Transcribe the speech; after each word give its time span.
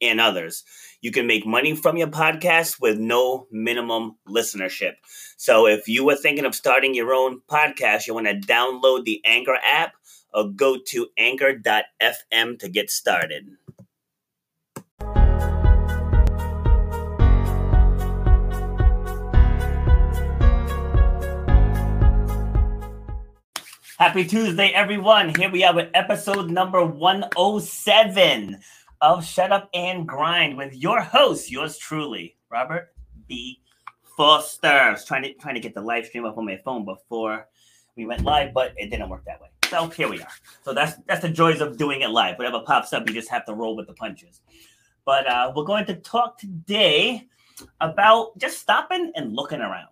and 0.00 0.20
others. 0.20 0.64
You 1.00 1.10
can 1.10 1.26
make 1.26 1.46
money 1.46 1.74
from 1.74 1.96
your 1.96 2.08
podcast 2.08 2.80
with 2.80 2.98
no 2.98 3.46
minimum 3.50 4.16
listenership. 4.28 4.94
So 5.36 5.66
if 5.66 5.88
you 5.88 6.04
were 6.04 6.16
thinking 6.16 6.44
of 6.44 6.54
starting 6.54 6.94
your 6.94 7.12
own 7.12 7.40
podcast, 7.50 8.06
you 8.06 8.14
want 8.14 8.26
to 8.26 8.34
download 8.34 9.04
the 9.04 9.20
Anchor 9.24 9.58
app 9.62 9.94
or 10.32 10.48
go 10.48 10.76
to 10.88 11.08
anchor.fm 11.16 12.58
to 12.58 12.68
get 12.68 12.90
started. 12.90 13.48
Happy 23.98 24.26
Tuesday, 24.26 24.68
everyone. 24.74 25.34
Here 25.34 25.50
we 25.50 25.64
are 25.64 25.74
with 25.74 25.88
episode 25.94 26.50
number 26.50 26.84
107 26.84 28.60
of 29.00 29.24
Shut 29.24 29.52
Up 29.52 29.68
and 29.74 30.06
Grind 30.06 30.56
with 30.56 30.74
your 30.74 31.00
host, 31.00 31.50
yours 31.50 31.76
truly, 31.78 32.36
Robert 32.50 32.94
B. 33.28 33.60
Foster. 34.16 34.68
I 34.68 34.90
was 34.90 35.04
trying 35.04 35.22
to 35.24 35.34
trying 35.34 35.54
to 35.54 35.60
get 35.60 35.74
the 35.74 35.82
live 35.82 36.06
stream 36.06 36.24
up 36.24 36.38
on 36.38 36.46
my 36.46 36.58
phone 36.64 36.84
before 36.84 37.48
we 37.96 38.06
went 38.06 38.24
live, 38.24 38.54
but 38.54 38.72
it 38.76 38.90
didn't 38.90 39.08
work 39.08 39.24
that 39.26 39.40
way. 39.40 39.48
So 39.68 39.88
here 39.88 40.08
we 40.08 40.20
are. 40.22 40.28
So 40.64 40.72
that's 40.72 40.94
that's 41.06 41.20
the 41.20 41.28
joys 41.28 41.60
of 41.60 41.76
doing 41.76 42.00
it 42.00 42.08
live. 42.08 42.38
Whatever 42.38 42.60
pops 42.60 42.92
up, 42.92 43.06
you 43.08 43.14
just 43.14 43.28
have 43.30 43.44
to 43.46 43.54
roll 43.54 43.76
with 43.76 43.86
the 43.86 43.94
punches. 43.94 44.40
But 45.04 45.26
uh, 45.26 45.52
we're 45.54 45.64
going 45.64 45.84
to 45.86 45.96
talk 45.96 46.38
today 46.38 47.28
about 47.80 48.36
just 48.38 48.58
stopping 48.58 49.12
and 49.14 49.34
looking 49.34 49.60
around. 49.60 49.88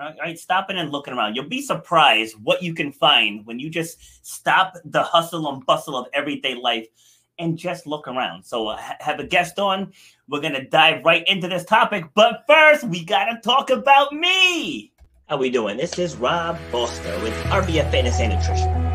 All 0.00 0.12
right, 0.20 0.38
stopping 0.38 0.76
and 0.78 0.90
looking 0.90 1.14
around. 1.14 1.36
You'll 1.36 1.48
be 1.48 1.62
surprised 1.62 2.34
what 2.42 2.62
you 2.62 2.74
can 2.74 2.90
find 2.90 3.46
when 3.46 3.60
you 3.60 3.70
just 3.70 4.26
stop 4.26 4.74
the 4.84 5.02
hustle 5.02 5.48
and 5.52 5.64
bustle 5.66 5.96
of 5.96 6.08
everyday 6.12 6.54
life 6.54 6.88
and 7.38 7.56
just 7.56 7.86
look 7.86 8.08
around. 8.08 8.44
So, 8.44 8.68
uh, 8.68 8.80
have 9.00 9.20
a 9.20 9.24
guest 9.24 9.58
on. 9.58 9.92
We're 10.28 10.40
to 10.54 10.68
dive 10.68 11.04
right 11.04 11.26
into 11.26 11.48
this 11.48 11.64
topic. 11.64 12.04
But 12.14 12.44
first, 12.46 12.84
we 12.84 13.04
got 13.04 13.26
to 13.26 13.40
talk 13.40 13.70
about 13.70 14.12
me. 14.12 14.92
How 15.26 15.38
we 15.38 15.50
doing? 15.50 15.76
This 15.76 15.98
is 15.98 16.16
Rob 16.16 16.58
Foster 16.70 17.18
with 17.20 17.34
RBF 17.44 17.90
Fitness 17.90 18.20
and 18.20 18.34
Nutrition. 18.34 18.93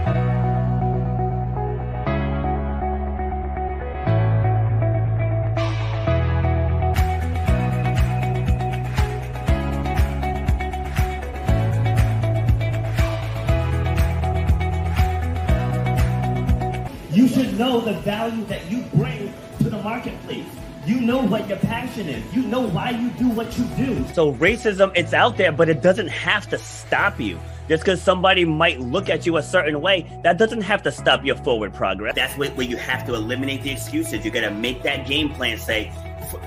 Know 17.80 17.94
the 17.94 17.99
value 18.02 18.44
that 18.45 18.69
you 18.69 18.81
bring 18.94 19.33
to 19.59 19.69
the 19.69 19.81
marketplace. 19.81 20.45
You 20.85 21.02
know 21.02 21.22
what 21.22 21.47
your 21.47 21.58
passion 21.59 22.08
is. 22.09 22.23
You 22.33 22.44
know 22.44 22.67
why 22.67 22.91
you 22.91 23.09
do 23.11 23.30
what 23.30 23.58
you 23.58 23.66
do. 23.77 24.05
So 24.13 24.33
racism, 24.33 24.91
it's 24.95 25.13
out 25.13 25.38
there, 25.38 25.52
but 25.52 25.69
it 25.69 25.81
doesn't 25.81 26.07
have 26.07 26.50
to 26.50 26.57
stop 26.57 27.19
you. 27.19 27.40
Just 27.67 27.84
because 27.84 28.01
somebody 28.01 28.45
might 28.45 28.79
look 28.79 29.09
at 29.09 29.25
you 29.25 29.38
a 29.38 29.44
certain 29.44 29.81
way, 29.81 30.09
that 30.23 30.40
doesn't 30.40 30.62
have 30.62 30.81
to 30.84 30.91
stop 30.91 31.23
your 31.23 31.35
forward 31.35 31.73
progress. 31.73 32.16
That's 32.16 32.35
where 32.38 32.62
you 32.63 32.78
have 32.78 33.06
to 33.06 33.13
eliminate 33.13 33.62
the 33.62 33.69
excuses. 33.69 34.25
You 34.25 34.31
got 34.31 34.41
to 34.41 34.51
make 34.51 34.81
that 34.84 35.06
game 35.06 35.29
plan. 35.29 35.59
Say, 35.59 35.91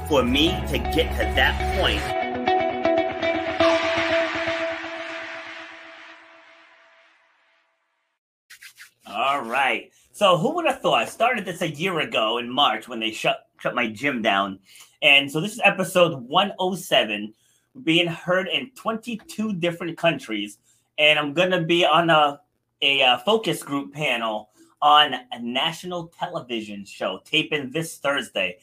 for 0.09 0.25
me 0.25 0.49
to 0.69 0.78
get 0.78 1.12
to 1.12 1.25
that 1.37 1.78
point, 1.81 2.03
All 9.14 9.43
right. 9.43 9.93
So 10.15 10.37
who 10.37 10.55
would 10.55 10.67
have 10.67 10.81
thought? 10.81 11.00
I 11.00 11.05
started 11.06 11.47
this 11.47 11.62
a 11.62 11.71
year 11.71 12.00
ago 12.00 12.37
in 12.37 12.50
March 12.50 12.87
when 12.87 13.00
they 13.00 13.12
shut 13.12 13.47
shut 13.59 13.75
my 13.75 13.87
gym 13.87 14.21
down, 14.21 14.59
and 15.00 15.31
so 15.31 15.41
this 15.41 15.53
is 15.53 15.61
episode 15.65 16.28
107, 16.28 17.33
being 17.83 18.09
heard 18.09 18.47
in 18.49 18.71
22 18.75 19.55
different 19.55 19.97
countries, 19.97 20.59
and 20.99 21.19
I'm 21.19 21.33
gonna 21.33 21.62
be 21.62 21.87
on 21.87 22.11
a 22.11 22.39
a, 22.83 23.00
a 23.00 23.03
uh, 23.03 23.19
focus 23.19 23.62
group 23.62 23.95
panel 23.95 24.50
on 24.83 25.15
a 25.33 25.41
national 25.41 26.09
television 26.09 26.84
show 26.84 27.21
taping 27.25 27.71
this 27.71 27.97
Thursday. 27.97 28.59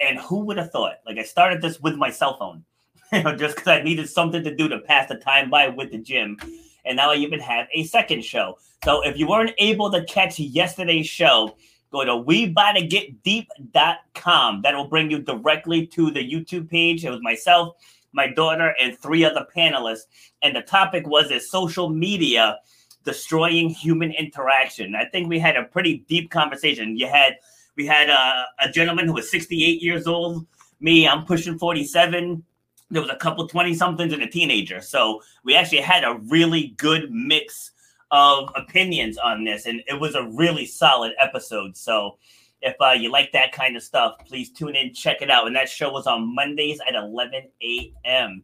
And 0.00 0.18
who 0.18 0.44
would 0.44 0.58
have 0.58 0.70
thought? 0.70 0.98
Like 1.04 1.18
I 1.18 1.24
started 1.24 1.62
this 1.62 1.80
with 1.80 1.96
my 1.96 2.10
cell 2.10 2.38
phone, 2.38 2.64
you 3.12 3.24
know, 3.24 3.34
just 3.34 3.56
because 3.56 3.68
I 3.68 3.82
needed 3.82 4.08
something 4.08 4.44
to 4.44 4.54
do 4.54 4.68
to 4.68 4.78
pass 4.80 5.08
the 5.08 5.16
time 5.16 5.50
by 5.50 5.68
with 5.68 5.90
the 5.90 5.98
gym 5.98 6.38
and 6.84 6.96
now 6.96 7.12
I 7.12 7.16
even 7.16 7.40
have 7.40 7.66
a 7.72 7.84
second 7.84 8.24
show. 8.24 8.58
So 8.84 9.02
if 9.02 9.16
you 9.16 9.28
weren't 9.28 9.54
able 9.58 9.90
to 9.92 10.04
catch 10.04 10.38
yesterday's 10.38 11.06
show, 11.06 11.56
go 11.90 12.04
to 12.04 12.12
WeBodyGetDeep.com. 12.12 14.62
That 14.62 14.74
will 14.74 14.88
bring 14.88 15.10
you 15.10 15.20
directly 15.20 15.86
to 15.88 16.10
the 16.10 16.20
YouTube 16.20 16.68
page. 16.68 17.04
It 17.04 17.10
was 17.10 17.22
myself, 17.22 17.76
my 18.12 18.26
daughter, 18.26 18.74
and 18.80 18.98
three 18.98 19.24
other 19.24 19.46
panelists. 19.54 20.06
And 20.42 20.56
the 20.56 20.62
topic 20.62 21.06
was 21.06 21.30
is 21.30 21.50
social 21.50 21.88
media 21.88 22.58
destroying 23.04 23.68
human 23.68 24.12
interaction. 24.12 24.94
I 24.94 25.06
think 25.06 25.28
we 25.28 25.38
had 25.38 25.56
a 25.56 25.64
pretty 25.64 26.04
deep 26.08 26.30
conversation. 26.30 26.96
You 26.96 27.08
had 27.08 27.36
we 27.76 27.86
had 27.86 28.10
a, 28.10 28.46
a 28.60 28.70
gentleman 28.70 29.06
who 29.06 29.14
was 29.14 29.30
68 29.30 29.82
years 29.82 30.06
old. 30.06 30.46
Me, 30.80 31.08
I'm 31.08 31.24
pushing 31.24 31.58
47 31.58 32.44
there 32.92 33.02
was 33.02 33.10
a 33.10 33.16
couple 33.16 33.48
20 33.48 33.74
somethings 33.74 34.12
and 34.12 34.22
a 34.22 34.26
teenager. 34.26 34.80
So 34.80 35.22
we 35.44 35.56
actually 35.56 35.80
had 35.80 36.04
a 36.04 36.20
really 36.28 36.74
good 36.76 37.10
mix 37.10 37.72
of 38.10 38.50
opinions 38.54 39.16
on 39.16 39.42
this, 39.44 39.64
and 39.64 39.82
it 39.88 39.98
was 39.98 40.14
a 40.14 40.24
really 40.24 40.66
solid 40.66 41.14
episode. 41.18 41.76
So 41.76 42.18
if 42.60 42.76
uh, 42.80 42.90
you 42.90 43.10
like 43.10 43.32
that 43.32 43.52
kind 43.52 43.76
of 43.76 43.82
stuff, 43.82 44.16
please 44.26 44.50
tune 44.50 44.76
in, 44.76 44.92
check 44.92 45.22
it 45.22 45.30
out. 45.30 45.46
And 45.46 45.56
that 45.56 45.70
show 45.70 45.90
was 45.90 46.06
on 46.06 46.34
Mondays 46.34 46.78
at 46.86 46.94
11 46.94 47.48
a.m. 47.62 48.42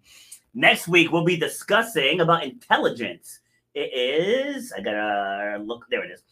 Next 0.55 0.89
week, 0.89 1.13
we'll 1.13 1.25
be 1.25 1.37
discussing 1.37 2.21
about 2.21 2.43
intelligence. 2.43 3.41
It 3.75 3.93
is, 3.95 4.73
I 4.73 4.81
gotta 4.81 5.63
look, 5.63 5.85
there 5.91 6.03
it 6.03 6.11
is. 6.11 6.23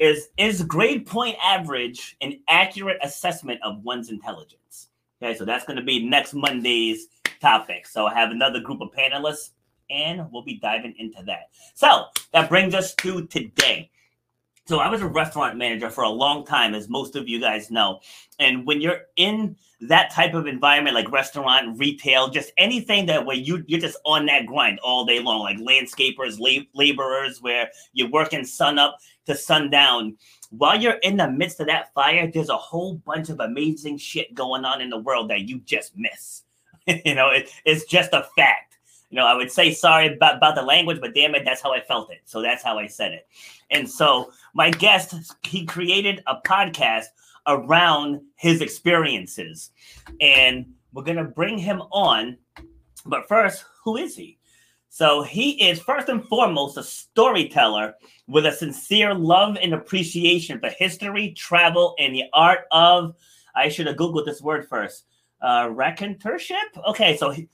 Is 0.00 0.28
is 0.36 0.62
grade 0.62 1.06
point 1.06 1.36
average 1.42 2.16
an 2.20 2.40
accurate 2.48 2.98
assessment 3.02 3.60
of 3.62 3.82
one's 3.84 4.10
intelligence? 4.10 4.88
Okay, 5.22 5.36
so 5.36 5.44
that's 5.44 5.64
to 5.66 5.82
be 5.82 6.04
next 6.04 6.34
Monday's 6.34 7.06
topic. 7.40 7.86
So 7.86 8.06
I 8.06 8.14
have 8.14 8.30
another 8.30 8.60
group 8.60 8.80
of 8.80 8.90
panelists, 8.92 9.50
and 9.90 10.26
we'll 10.30 10.42
be 10.42 10.58
diving 10.58 10.94
into 10.98 11.22
that. 11.24 11.50
So 11.74 12.06
that 12.32 12.48
brings 12.48 12.74
us 12.74 12.94
to 12.96 13.26
today. 13.26 13.90
So 14.66 14.78
I 14.78 14.88
was 14.88 15.02
a 15.02 15.08
restaurant 15.08 15.56
manager 15.56 15.90
for 15.90 16.04
a 16.04 16.08
long 16.08 16.46
time, 16.46 16.74
as 16.74 16.88
most 16.88 17.16
of 17.16 17.28
you 17.28 17.40
guys 17.40 17.72
know. 17.72 18.00
And 18.38 18.64
when 18.66 18.80
you're 18.80 19.00
in 19.16 19.56
that 19.80 20.12
type 20.12 20.34
of 20.34 20.46
environment, 20.46 20.94
like 20.94 21.10
restaurant, 21.10 21.76
retail, 21.78 22.28
just 22.28 22.52
anything 22.56 23.06
that 23.06 23.26
where 23.26 23.36
you 23.36 23.64
you're 23.66 23.80
just 23.80 23.96
on 24.04 24.26
that 24.26 24.46
grind 24.46 24.78
all 24.80 25.04
day 25.04 25.18
long, 25.18 25.40
like 25.40 25.56
landscapers, 25.56 26.38
lab- 26.38 26.68
laborers, 26.74 27.42
where 27.42 27.70
you're 27.94 28.10
working 28.10 28.44
sun 28.44 28.78
up 28.78 28.98
to 29.26 29.34
sundown 29.34 30.16
while 30.50 30.80
you're 30.80 30.94
in 30.94 31.16
the 31.16 31.30
midst 31.30 31.60
of 31.60 31.68
that 31.68 31.94
fire, 31.94 32.30
there's 32.30 32.48
a 32.48 32.56
whole 32.56 32.94
bunch 32.94 33.28
of 33.30 33.40
amazing 33.40 33.96
shit 33.96 34.34
going 34.34 34.64
on 34.64 34.80
in 34.80 34.90
the 34.90 34.98
world 34.98 35.30
that 35.30 35.48
you 35.48 35.60
just 35.60 35.96
miss. 35.96 36.42
you 37.04 37.14
know, 37.14 37.30
it, 37.30 37.50
it's 37.64 37.84
just 37.84 38.12
a 38.12 38.26
fact. 38.36 38.78
You 39.10 39.16
know, 39.16 39.26
I 39.26 39.34
would 39.34 39.50
say 39.50 39.72
sorry 39.72 40.14
about, 40.14 40.36
about 40.36 40.54
the 40.54 40.62
language, 40.62 41.00
but 41.00 41.14
damn 41.14 41.34
it, 41.34 41.44
that's 41.44 41.60
how 41.60 41.72
I 41.72 41.80
felt 41.80 42.12
it. 42.12 42.20
So 42.24 42.42
that's 42.42 42.62
how 42.62 42.78
I 42.78 42.86
said 42.86 43.12
it. 43.12 43.26
And 43.70 43.88
so 43.88 44.32
my 44.54 44.70
guest, 44.70 45.14
he 45.42 45.66
created 45.66 46.22
a 46.26 46.36
podcast 46.46 47.06
around 47.46 48.20
his 48.36 48.60
experiences. 48.60 49.70
And 50.20 50.66
we're 50.92 51.02
going 51.02 51.16
to 51.16 51.24
bring 51.24 51.58
him 51.58 51.82
on. 51.90 52.36
But 53.04 53.26
first, 53.26 53.64
who 53.84 53.96
is 53.96 54.16
he? 54.16 54.38
So 54.90 55.22
he 55.22 55.52
is 55.68 55.80
first 55.80 56.08
and 56.08 56.24
foremost 56.24 56.76
a 56.76 56.82
storyteller 56.82 57.94
with 58.26 58.46
a 58.46 58.52
sincere 58.52 59.14
love 59.14 59.56
and 59.62 59.72
appreciation 59.72 60.58
for 60.58 60.68
history, 60.68 61.32
travel, 61.32 61.94
and 61.98 62.14
the 62.14 62.24
art 62.32 62.60
of. 62.70 63.14
I 63.54 63.68
should 63.68 63.86
have 63.86 63.96
googled 63.96 64.26
this 64.26 64.42
word 64.42 64.68
first. 64.68 65.04
Uh, 65.40 65.68
raconteurship. 65.68 66.88
Okay, 66.88 67.16
so 67.16 67.30
he, 67.30 67.48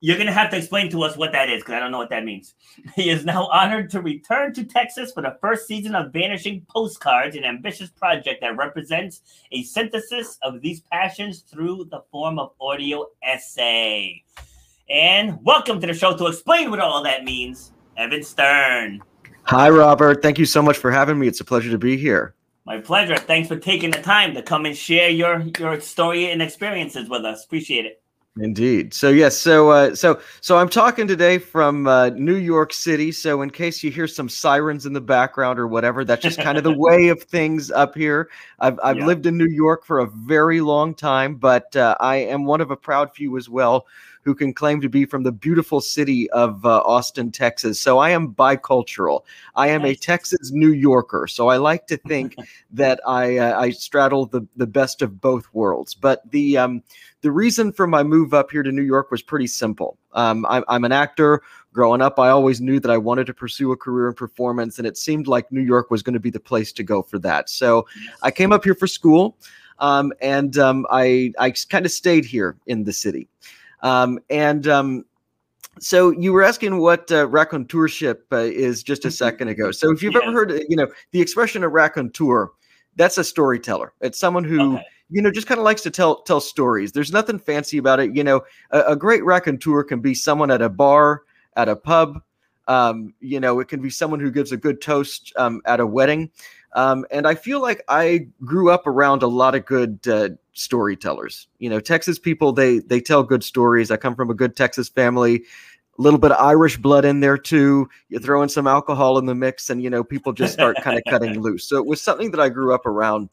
You're 0.00 0.16
going 0.16 0.26
to 0.26 0.32
have 0.32 0.50
to 0.50 0.56
explain 0.56 0.90
to 0.90 1.02
us 1.04 1.16
what 1.16 1.30
that 1.30 1.48
is 1.48 1.62
because 1.62 1.74
I 1.74 1.80
don't 1.80 1.92
know 1.92 1.98
what 1.98 2.10
that 2.10 2.24
means. 2.24 2.54
He 2.96 3.08
is 3.08 3.24
now 3.24 3.46
honored 3.46 3.88
to 3.90 4.00
return 4.00 4.52
to 4.54 4.64
Texas 4.64 5.12
for 5.12 5.22
the 5.22 5.38
first 5.40 5.66
season 5.66 5.94
of 5.94 6.12
Vanishing 6.12 6.66
Postcards, 6.68 7.36
an 7.36 7.44
ambitious 7.44 7.90
project 7.90 8.40
that 8.40 8.56
represents 8.56 9.22
a 9.52 9.62
synthesis 9.62 10.38
of 10.42 10.60
these 10.60 10.80
passions 10.92 11.40
through 11.40 11.88
the 11.90 12.02
form 12.10 12.38
of 12.40 12.52
audio 12.60 13.06
essay. 13.22 14.22
And 14.90 15.38
welcome 15.44 15.80
to 15.80 15.86
the 15.86 15.94
show 15.94 16.16
to 16.16 16.26
explain 16.26 16.70
what 16.70 16.80
all 16.80 17.02
that 17.04 17.22
means, 17.24 17.72
Evan 17.96 18.24
Stern. 18.24 19.02
Hi, 19.44 19.70
Robert. 19.70 20.20
Thank 20.20 20.38
you 20.38 20.46
so 20.46 20.62
much 20.62 20.76
for 20.76 20.90
having 20.90 21.18
me. 21.18 21.28
It's 21.28 21.40
a 21.40 21.44
pleasure 21.44 21.70
to 21.70 21.78
be 21.78 21.96
here. 21.96 22.34
My 22.64 22.80
pleasure. 22.80 23.16
Thanks 23.16 23.48
for 23.48 23.58
taking 23.58 23.90
the 23.90 24.02
time 24.02 24.34
to 24.34 24.42
come 24.42 24.66
and 24.66 24.76
share 24.76 25.10
your 25.10 25.44
your 25.58 25.80
story 25.80 26.30
and 26.30 26.42
experiences 26.42 27.08
with 27.08 27.24
us. 27.24 27.44
Appreciate 27.44 27.86
it. 27.86 28.01
Indeed. 28.40 28.94
So 28.94 29.10
yes. 29.10 29.36
So 29.36 29.70
uh, 29.70 29.94
so 29.94 30.18
so 30.40 30.56
I'm 30.56 30.70
talking 30.70 31.06
today 31.06 31.36
from 31.36 31.86
uh, 31.86 32.08
New 32.10 32.36
York 32.36 32.72
City. 32.72 33.12
So 33.12 33.42
in 33.42 33.50
case 33.50 33.82
you 33.82 33.90
hear 33.90 34.08
some 34.08 34.30
sirens 34.30 34.86
in 34.86 34.94
the 34.94 35.02
background 35.02 35.58
or 35.58 35.66
whatever, 35.66 36.02
that's 36.02 36.22
just 36.22 36.40
kind 36.40 36.56
of 36.56 36.64
the 36.64 36.72
way 36.78 37.08
of 37.08 37.22
things 37.24 37.70
up 37.70 37.94
here. 37.94 38.30
I've 38.58 38.80
I've 38.82 38.96
yeah. 38.96 39.06
lived 39.06 39.26
in 39.26 39.36
New 39.36 39.50
York 39.50 39.84
for 39.84 39.98
a 39.98 40.06
very 40.06 40.62
long 40.62 40.94
time, 40.94 41.34
but 41.34 41.76
uh, 41.76 41.94
I 42.00 42.16
am 42.16 42.44
one 42.46 42.62
of 42.62 42.70
a 42.70 42.76
proud 42.76 43.12
few 43.14 43.36
as 43.36 43.50
well 43.50 43.86
who 44.24 44.34
can 44.34 44.54
claim 44.54 44.80
to 44.80 44.88
be 44.88 45.04
from 45.04 45.24
the 45.24 45.32
beautiful 45.32 45.80
city 45.80 46.30
of 46.30 46.64
uh, 46.64 46.78
Austin, 46.84 47.30
Texas. 47.32 47.80
So 47.80 47.98
I 47.98 48.10
am 48.10 48.32
bicultural. 48.32 49.24
I 49.56 49.68
am 49.68 49.82
nice. 49.82 49.96
a 49.96 50.00
Texas 50.00 50.52
New 50.52 50.72
Yorker. 50.72 51.26
So 51.26 51.48
I 51.48 51.56
like 51.56 51.86
to 51.88 51.96
think 52.08 52.36
that 52.70 53.00
I 53.06 53.36
uh, 53.36 53.60
I 53.60 53.70
straddle 53.70 54.26
the 54.26 54.46
the 54.56 54.66
best 54.66 55.02
of 55.02 55.20
both 55.20 55.46
worlds. 55.52 55.94
But 55.94 56.30
the 56.30 56.56
um, 56.56 56.82
the 57.22 57.32
reason 57.32 57.72
for 57.72 57.86
my 57.86 58.02
move 58.02 58.34
up 58.34 58.50
here 58.50 58.62
to 58.62 58.70
New 58.70 58.82
York 58.82 59.10
was 59.10 59.22
pretty 59.22 59.46
simple. 59.46 59.98
Um, 60.12 60.44
I, 60.46 60.62
I'm 60.68 60.84
an 60.84 60.92
actor. 60.92 61.42
Growing 61.72 62.02
up, 62.02 62.18
I 62.18 62.28
always 62.28 62.60
knew 62.60 62.78
that 62.80 62.90
I 62.90 62.98
wanted 62.98 63.26
to 63.28 63.34
pursue 63.34 63.72
a 63.72 63.76
career 63.76 64.08
in 64.08 64.14
performance, 64.14 64.78
and 64.78 64.86
it 64.86 64.98
seemed 64.98 65.26
like 65.26 65.50
New 65.50 65.62
York 65.62 65.90
was 65.90 66.02
going 66.02 66.12
to 66.12 66.20
be 66.20 66.30
the 66.30 66.40
place 66.40 66.70
to 66.72 66.82
go 66.82 67.00
for 67.00 67.18
that. 67.20 67.48
So 67.48 67.86
I 68.22 68.30
came 68.30 68.52
up 68.52 68.64
here 68.64 68.74
for 68.74 68.86
school. 68.86 69.38
Um, 69.78 70.12
and 70.20 70.58
um, 70.58 70.86
I 70.90 71.32
I 71.38 71.50
kind 71.50 71.84
of 71.84 71.90
stayed 71.90 72.24
here 72.24 72.56
in 72.66 72.84
the 72.84 72.92
city. 72.92 73.26
Um, 73.82 74.20
and 74.30 74.68
um, 74.68 75.04
so 75.80 76.10
you 76.10 76.32
were 76.32 76.42
asking 76.42 76.78
what 76.78 77.10
uh, 77.10 77.26
raconteurship 77.26 78.18
uh, 78.30 78.36
is 78.36 78.82
just 78.82 79.04
a 79.04 79.08
mm-hmm. 79.08 79.14
second 79.14 79.48
ago. 79.48 79.72
So 79.72 79.90
if 79.90 80.02
you've 80.02 80.12
yes. 80.12 80.22
ever 80.24 80.32
heard, 80.32 80.64
you 80.68 80.76
know, 80.76 80.86
the 81.10 81.20
expression 81.20 81.64
a 81.64 81.68
raconteur, 81.68 82.50
that's 82.96 83.18
a 83.18 83.24
storyteller. 83.24 83.92
It's 84.00 84.18
someone 84.18 84.44
who 84.44 84.74
okay. 84.74 84.84
You 85.12 85.22
know 85.22 85.30
just 85.30 85.46
kind 85.46 85.58
of 85.58 85.64
likes 85.64 85.82
to 85.82 85.90
tell 85.90 86.22
tell 86.22 86.40
stories. 86.40 86.92
There's 86.92 87.12
nothing 87.12 87.38
fancy 87.38 87.78
about 87.78 88.00
it. 88.00 88.16
You 88.16 88.24
know, 88.24 88.42
a, 88.70 88.80
a 88.88 88.96
great 88.96 89.24
raconteur 89.24 89.84
can 89.84 90.00
be 90.00 90.14
someone 90.14 90.50
at 90.50 90.62
a 90.62 90.68
bar, 90.68 91.22
at 91.56 91.68
a 91.68 91.76
pub. 91.76 92.20
Um, 92.68 93.14
you 93.20 93.40
know, 93.40 93.60
it 93.60 93.68
can 93.68 93.82
be 93.82 93.90
someone 93.90 94.20
who 94.20 94.30
gives 94.30 94.52
a 94.52 94.56
good 94.56 94.80
toast 94.80 95.32
um, 95.36 95.60
at 95.66 95.80
a 95.80 95.86
wedding. 95.86 96.30
Um, 96.74 97.04
and 97.10 97.26
I 97.26 97.34
feel 97.34 97.60
like 97.60 97.84
I 97.88 98.28
grew 98.44 98.70
up 98.70 98.86
around 98.86 99.22
a 99.22 99.26
lot 99.26 99.54
of 99.54 99.66
good 99.66 100.06
uh, 100.08 100.30
storytellers. 100.52 101.48
You 101.58 101.68
know, 101.68 101.80
Texas 101.80 102.18
people 102.18 102.52
they 102.52 102.78
they 102.78 103.00
tell 103.00 103.22
good 103.22 103.44
stories. 103.44 103.90
I 103.90 103.96
come 103.96 104.14
from 104.14 104.30
a 104.30 104.34
good 104.34 104.56
Texas 104.56 104.88
family. 104.88 105.44
A 105.98 106.02
little 106.02 106.18
bit 106.18 106.32
of 106.32 106.42
Irish 106.42 106.78
blood 106.78 107.04
in 107.04 107.20
there 107.20 107.36
too. 107.36 107.88
You 108.08 108.18
throw 108.18 108.42
in 108.42 108.48
some 108.48 108.66
alcohol 108.66 109.18
in 109.18 109.26
the 109.26 109.34
mix, 109.34 109.68
and 109.68 109.82
you 109.82 109.90
know 109.90 110.02
people 110.02 110.32
just 110.32 110.54
start 110.54 110.76
kind 110.82 110.96
of 110.96 111.04
cutting 111.08 111.40
loose. 111.42 111.68
So 111.68 111.76
it 111.76 111.86
was 111.86 112.00
something 112.00 112.30
that 112.30 112.40
I 112.40 112.48
grew 112.48 112.74
up 112.74 112.86
around. 112.86 113.28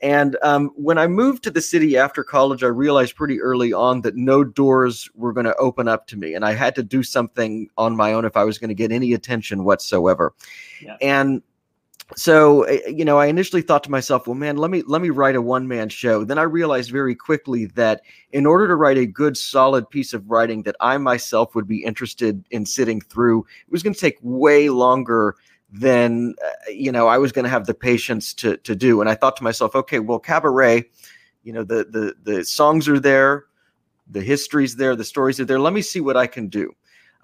And 0.00 0.36
um, 0.42 0.70
when 0.76 0.96
I 0.96 1.08
moved 1.08 1.42
to 1.44 1.50
the 1.50 1.60
city 1.60 1.96
after 1.96 2.22
college, 2.22 2.62
I 2.62 2.68
realized 2.68 3.16
pretty 3.16 3.40
early 3.40 3.72
on 3.72 4.02
that 4.02 4.16
no 4.16 4.44
doors 4.44 5.10
were 5.14 5.32
going 5.32 5.46
to 5.46 5.56
open 5.56 5.88
up 5.88 6.06
to 6.08 6.16
me, 6.16 6.34
and 6.34 6.44
I 6.44 6.52
had 6.52 6.74
to 6.76 6.82
do 6.82 7.02
something 7.02 7.68
on 7.76 7.96
my 7.96 8.12
own 8.12 8.24
if 8.24 8.36
I 8.36 8.44
was 8.44 8.58
going 8.58 8.68
to 8.68 8.74
get 8.74 8.92
any 8.92 9.12
attention 9.12 9.64
whatsoever. 9.64 10.34
Yeah. 10.80 10.96
And 11.00 11.42
so 12.16 12.62
eh, 12.62 12.80
you 12.88 13.04
know 13.04 13.18
i 13.18 13.26
initially 13.26 13.60
thought 13.60 13.84
to 13.84 13.90
myself 13.90 14.26
well 14.26 14.34
man 14.34 14.56
let 14.56 14.70
me 14.70 14.82
let 14.86 15.02
me 15.02 15.10
write 15.10 15.36
a 15.36 15.42
one 15.42 15.68
man 15.68 15.88
show 15.88 16.24
then 16.24 16.38
i 16.38 16.42
realized 16.42 16.90
very 16.90 17.14
quickly 17.14 17.66
that 17.66 18.00
in 18.32 18.46
order 18.46 18.66
to 18.66 18.76
write 18.76 18.96
a 18.96 19.06
good 19.06 19.36
solid 19.36 19.88
piece 19.90 20.14
of 20.14 20.30
writing 20.30 20.62
that 20.62 20.76
i 20.80 20.96
myself 20.96 21.54
would 21.54 21.68
be 21.68 21.84
interested 21.84 22.42
in 22.50 22.64
sitting 22.64 23.00
through 23.00 23.40
it 23.40 23.70
was 23.70 23.82
going 23.82 23.92
to 23.92 24.00
take 24.00 24.16
way 24.22 24.70
longer 24.70 25.36
than 25.70 26.34
uh, 26.44 26.70
you 26.70 26.90
know 26.90 27.08
i 27.08 27.18
was 27.18 27.30
going 27.30 27.44
to 27.44 27.50
have 27.50 27.66
the 27.66 27.74
patience 27.74 28.32
to 28.32 28.56
to 28.58 28.74
do 28.74 29.00
and 29.00 29.10
i 29.10 29.14
thought 29.14 29.36
to 29.36 29.44
myself 29.44 29.74
okay 29.74 29.98
well 29.98 30.18
cabaret 30.18 30.84
you 31.44 31.52
know 31.52 31.62
the 31.62 31.84
the 31.90 32.14
the 32.22 32.44
songs 32.44 32.88
are 32.88 32.98
there 32.98 33.44
the 34.10 34.22
history's 34.22 34.76
there 34.76 34.96
the 34.96 35.04
stories 35.04 35.38
are 35.38 35.44
there 35.44 35.60
let 35.60 35.74
me 35.74 35.82
see 35.82 36.00
what 36.00 36.16
i 36.16 36.26
can 36.26 36.48
do 36.48 36.74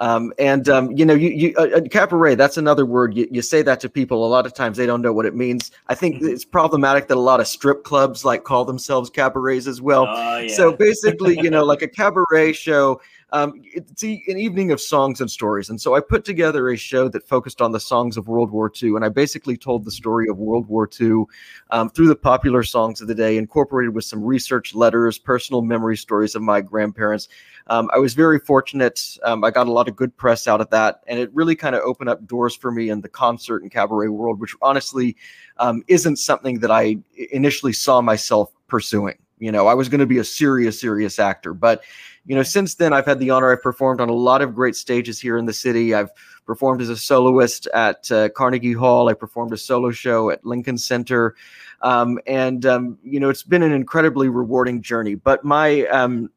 um, 0.01 0.33
and 0.39 0.69
um, 0.69 0.91
you 0.93 1.07
know, 1.07 1.15
you, 1.15 1.31
you 1.31 1.55
uh, 1.57 1.77
uh, 1.77 1.81
cabaret. 1.89 2.35
That's 2.35 2.57
another 2.57 2.85
word. 2.85 3.17
You, 3.17 3.29
you 3.31 3.43
say 3.43 3.63
that 3.63 3.79
to 3.81 3.89
people. 3.89 4.27
A 4.27 4.29
lot 4.29 4.45
of 4.45 4.53
times 4.53 4.77
they 4.77 4.87
don't 4.87 5.03
know 5.03 5.13
what 5.13 5.25
it 5.25 5.37
means. 5.37 5.71
I 5.87 5.95
think 5.95 6.17
mm-hmm. 6.17 6.27
it's 6.27 6.45
problematic 6.45 7.07
that 7.09 7.17
a 7.17 7.21
lot 7.21 7.39
of 7.39 7.47
strip 7.47 7.85
clubs 7.85 8.25
like 8.25 8.43
call 8.43 8.65
themselves 8.65 9.09
cabarets 9.09 9.69
as 9.69 9.81
well. 9.81 10.07
Oh, 10.09 10.39
yeah. 10.39 10.55
So 10.55 10.73
basically, 10.73 11.39
you 11.41 11.49
know, 11.49 11.63
like 11.63 11.83
a 11.83 11.89
cabaret 12.01 12.55
show 12.55 13.01
um, 13.35 13.61
it's 13.65 14.05
an 14.05 14.39
evening 14.39 14.71
of 14.71 14.81
songs 14.81 15.21
and 15.21 15.29
stories. 15.29 15.69
And 15.69 15.81
so 15.81 15.97
I 15.97 16.01
put 16.01 16.25
together 16.25 16.69
a 16.69 16.77
show 16.77 17.09
that 17.09 17.27
focused 17.27 17.61
on 17.61 17.73
the 17.73 17.81
songs 17.81 18.17
of 18.17 18.29
World 18.29 18.53
War 18.53 18.71
II. 18.81 18.91
And 18.91 19.05
I 19.05 19.09
basically 19.09 19.57
told 19.57 19.85
the 19.85 19.91
story 19.91 20.29
of 20.29 20.39
World 20.39 20.69
War 20.69 20.89
II 21.01 21.25
um, 21.71 21.91
through 21.91 22.07
the 22.07 22.15
popular 22.15 22.63
songs 22.63 23.01
of 23.01 23.09
the 23.09 23.15
day, 23.15 23.37
incorporated 23.37 23.93
with 23.93 24.05
some 24.05 24.23
research 24.23 24.73
letters, 24.73 25.19
personal 25.19 25.63
memory 25.63 25.97
stories 25.97 26.37
of 26.37 26.43
my 26.43 26.61
grandparents. 26.61 27.27
Um, 27.67 27.91
I 27.93 27.99
was 27.99 28.15
very 28.15 28.39
fortunate. 28.39 29.19
Um, 29.25 29.43
I 29.43 29.51
got 29.51 29.67
a 29.67 29.73
lot 29.73 29.89
of 29.89 29.97
good 29.97 30.17
press 30.17 30.47
out 30.47 30.61
of 30.61 30.71
that. 30.71 31.03
And 31.09 31.19
it 31.19 31.35
really 31.35 31.57
kind 31.57 31.75
of 31.75 31.83
opened 31.83 32.11
up 32.11 32.25
doors 32.29 32.55
for 32.55 32.71
me 32.71 32.89
in 32.89 33.01
the 33.01 33.09
concert 33.09 33.63
and 33.63 33.71
cabaret 33.73 34.09
world, 34.09 34.39
which 34.39 34.55
honestly 34.63 35.17
um, 35.57 35.83
isn't 35.89 36.19
something 36.21 36.61
that 36.61 36.71
I 36.71 36.99
initially 37.33 37.73
saw 37.73 38.01
myself 38.01 38.53
pursuing. 38.69 39.19
You 39.39 39.53
know, 39.53 39.67
I 39.67 39.75
was 39.75 39.89
going 39.89 40.01
to 40.01 40.07
be 40.07 40.19
a 40.19 40.25
serious, 40.25 40.81
serious 40.81 41.19
actor. 41.19 41.55
But 41.55 41.83
you 42.27 42.35
know, 42.35 42.43
since 42.43 42.77
then, 42.77 42.93
I've 42.93 43.05
had 43.05 43.19
the 43.19 43.31
honor. 43.31 43.53
I've 43.53 43.63
performed 43.63 44.01
on 44.01 44.09
a 44.09 44.15
lot 44.15 44.41
of 44.41 44.55
great 44.55 44.77
stages 44.77 45.21
here 45.21 45.37
in 45.37 45.45
the 45.45 45.53
city. 45.53 45.95
I've 45.95 46.11
performed 46.47 46.81
as 46.81 46.89
a 46.89 46.97
soloist 46.97 47.67
at 47.75 48.11
uh, 48.11 48.29
Carnegie 48.31 48.73
Hall. 48.73 49.09
I 49.09 49.15
performed 49.15 49.53
a 49.53 49.57
solo 49.57 49.91
show 49.91 50.31
at 50.31 50.45
Lincoln 50.45 50.79
Center, 50.79 51.35
um, 51.83 52.19
and 52.27 52.65
um, 52.65 52.99
you 53.03 53.21
know, 53.21 53.29
it's 53.29 53.43
been 53.43 53.63
an 53.63 53.73
incredibly 53.73 54.29
rewarding 54.29 54.81
journey. 54.81 55.15
But 55.17 55.45
my 55.45 55.87
um, 55.87 56.31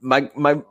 my 0.00 0.30
my 0.34 0.62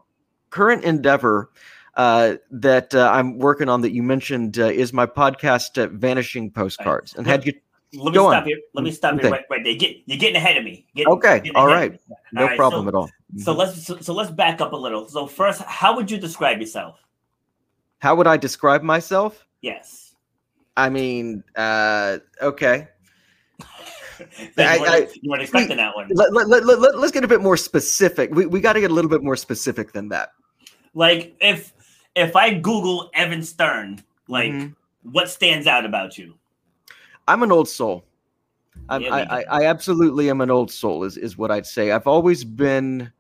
current 0.50 0.84
endeavor. 0.84 1.50
Uh, 1.96 2.38
that 2.50 2.96
uh, 2.96 3.12
I'm 3.12 3.40
working 3.40 3.68
on 3.68 3.82
that 3.82 3.92
you 3.92 4.02
mentioned 4.02 4.58
uh, 4.58 4.68
is 4.68 4.94
my 4.94 5.06
podcast, 5.06 5.84
uh, 5.84 5.90
Vanishing 5.92 6.50
Postcards. 6.50 7.14
And 7.16 7.28
had 7.28 7.46
you 7.46 7.52
let 7.94 8.06
me 8.06 8.12
Go 8.12 8.30
stop 8.30 8.44
on. 8.44 8.48
here. 8.48 8.58
Let 8.74 8.84
me 8.84 8.92
stop 8.92 9.14
okay. 9.16 9.24
here 9.24 9.32
right, 9.32 9.46
right 9.50 9.64
there. 9.64 9.76
Get, 9.76 9.98
you're 10.06 10.18
getting 10.18 10.36
ahead 10.36 10.58
of 10.58 10.64
me. 10.64 10.86
Getting, 10.96 11.12
okay. 11.14 11.52
All 11.56 11.68
right. 11.68 12.00
No 12.32 12.42
all 12.42 12.48
right. 12.48 12.58
problem 12.58 12.86
so, 12.86 12.88
at 12.88 12.96
all. 12.96 13.10
So 13.38 13.54
let's 13.54 13.86
so, 13.86 14.00
so, 14.00 14.14
let's 14.14 14.30
back 14.30 14.62
up 14.62 14.74
a 14.74 14.76
little. 14.76 15.08
So 15.08 15.26
first, 15.26 15.62
how 15.64 15.96
would 15.96 16.10
you 16.10 16.18
describe 16.18 16.60
yourself? 16.60 17.00
How 18.00 18.16
would 18.16 18.28
I 18.28 18.38
describe 18.38 18.84
myself? 18.84 19.46
Yes. 19.62 20.14
I 20.78 20.90
mean, 20.90 21.44
uh, 21.56 22.20
okay. 22.42 22.88
I, 24.58 24.78
I, 24.78 25.08
you 25.22 25.30
weren't 25.30 25.42
expecting 25.42 25.78
that 25.78 25.96
one. 25.96 26.08
Let, 26.12 26.34
let, 26.34 26.48
let, 26.48 26.66
let, 26.66 26.98
let's 26.98 27.12
get 27.12 27.24
a 27.24 27.28
bit 27.28 27.42
more 27.42 27.58
specific. 27.58 28.34
We, 28.34 28.46
we 28.46 28.62
got 28.62 28.74
to 28.74 28.82
get 28.82 28.92
a 28.92 28.94
little 28.94 29.10
bit 29.10 29.24
more 29.24 29.36
specific 29.36 29.94
than 29.94 30.10
that. 30.10 30.30
Like 30.94 31.36
if 31.42 31.74
if 32.16 32.36
I 32.36 32.54
Google 32.54 33.10
Evan 33.14 33.44
Stern, 33.44 34.04
like 34.28 34.52
mm-hmm. 34.52 35.12
what 35.12 35.30
stands 35.30 35.68
out 35.68 35.86
about 35.86 36.18
you? 36.18 36.36
I'm 37.30 37.44
an 37.44 37.52
old 37.52 37.70
soul. 37.70 38.06
Yeah, 38.90 39.14
I, 39.14 39.40
I, 39.40 39.46
I 39.50 39.66
absolutely 39.66 40.30
am 40.30 40.42
an 40.42 40.50
old 40.50 40.72
soul. 40.72 41.04
Is 41.04 41.16
is 41.16 41.38
what 41.38 41.52
I'd 41.52 41.66
say. 41.66 41.92
I've 41.92 42.08
always 42.08 42.44
been 42.44 43.12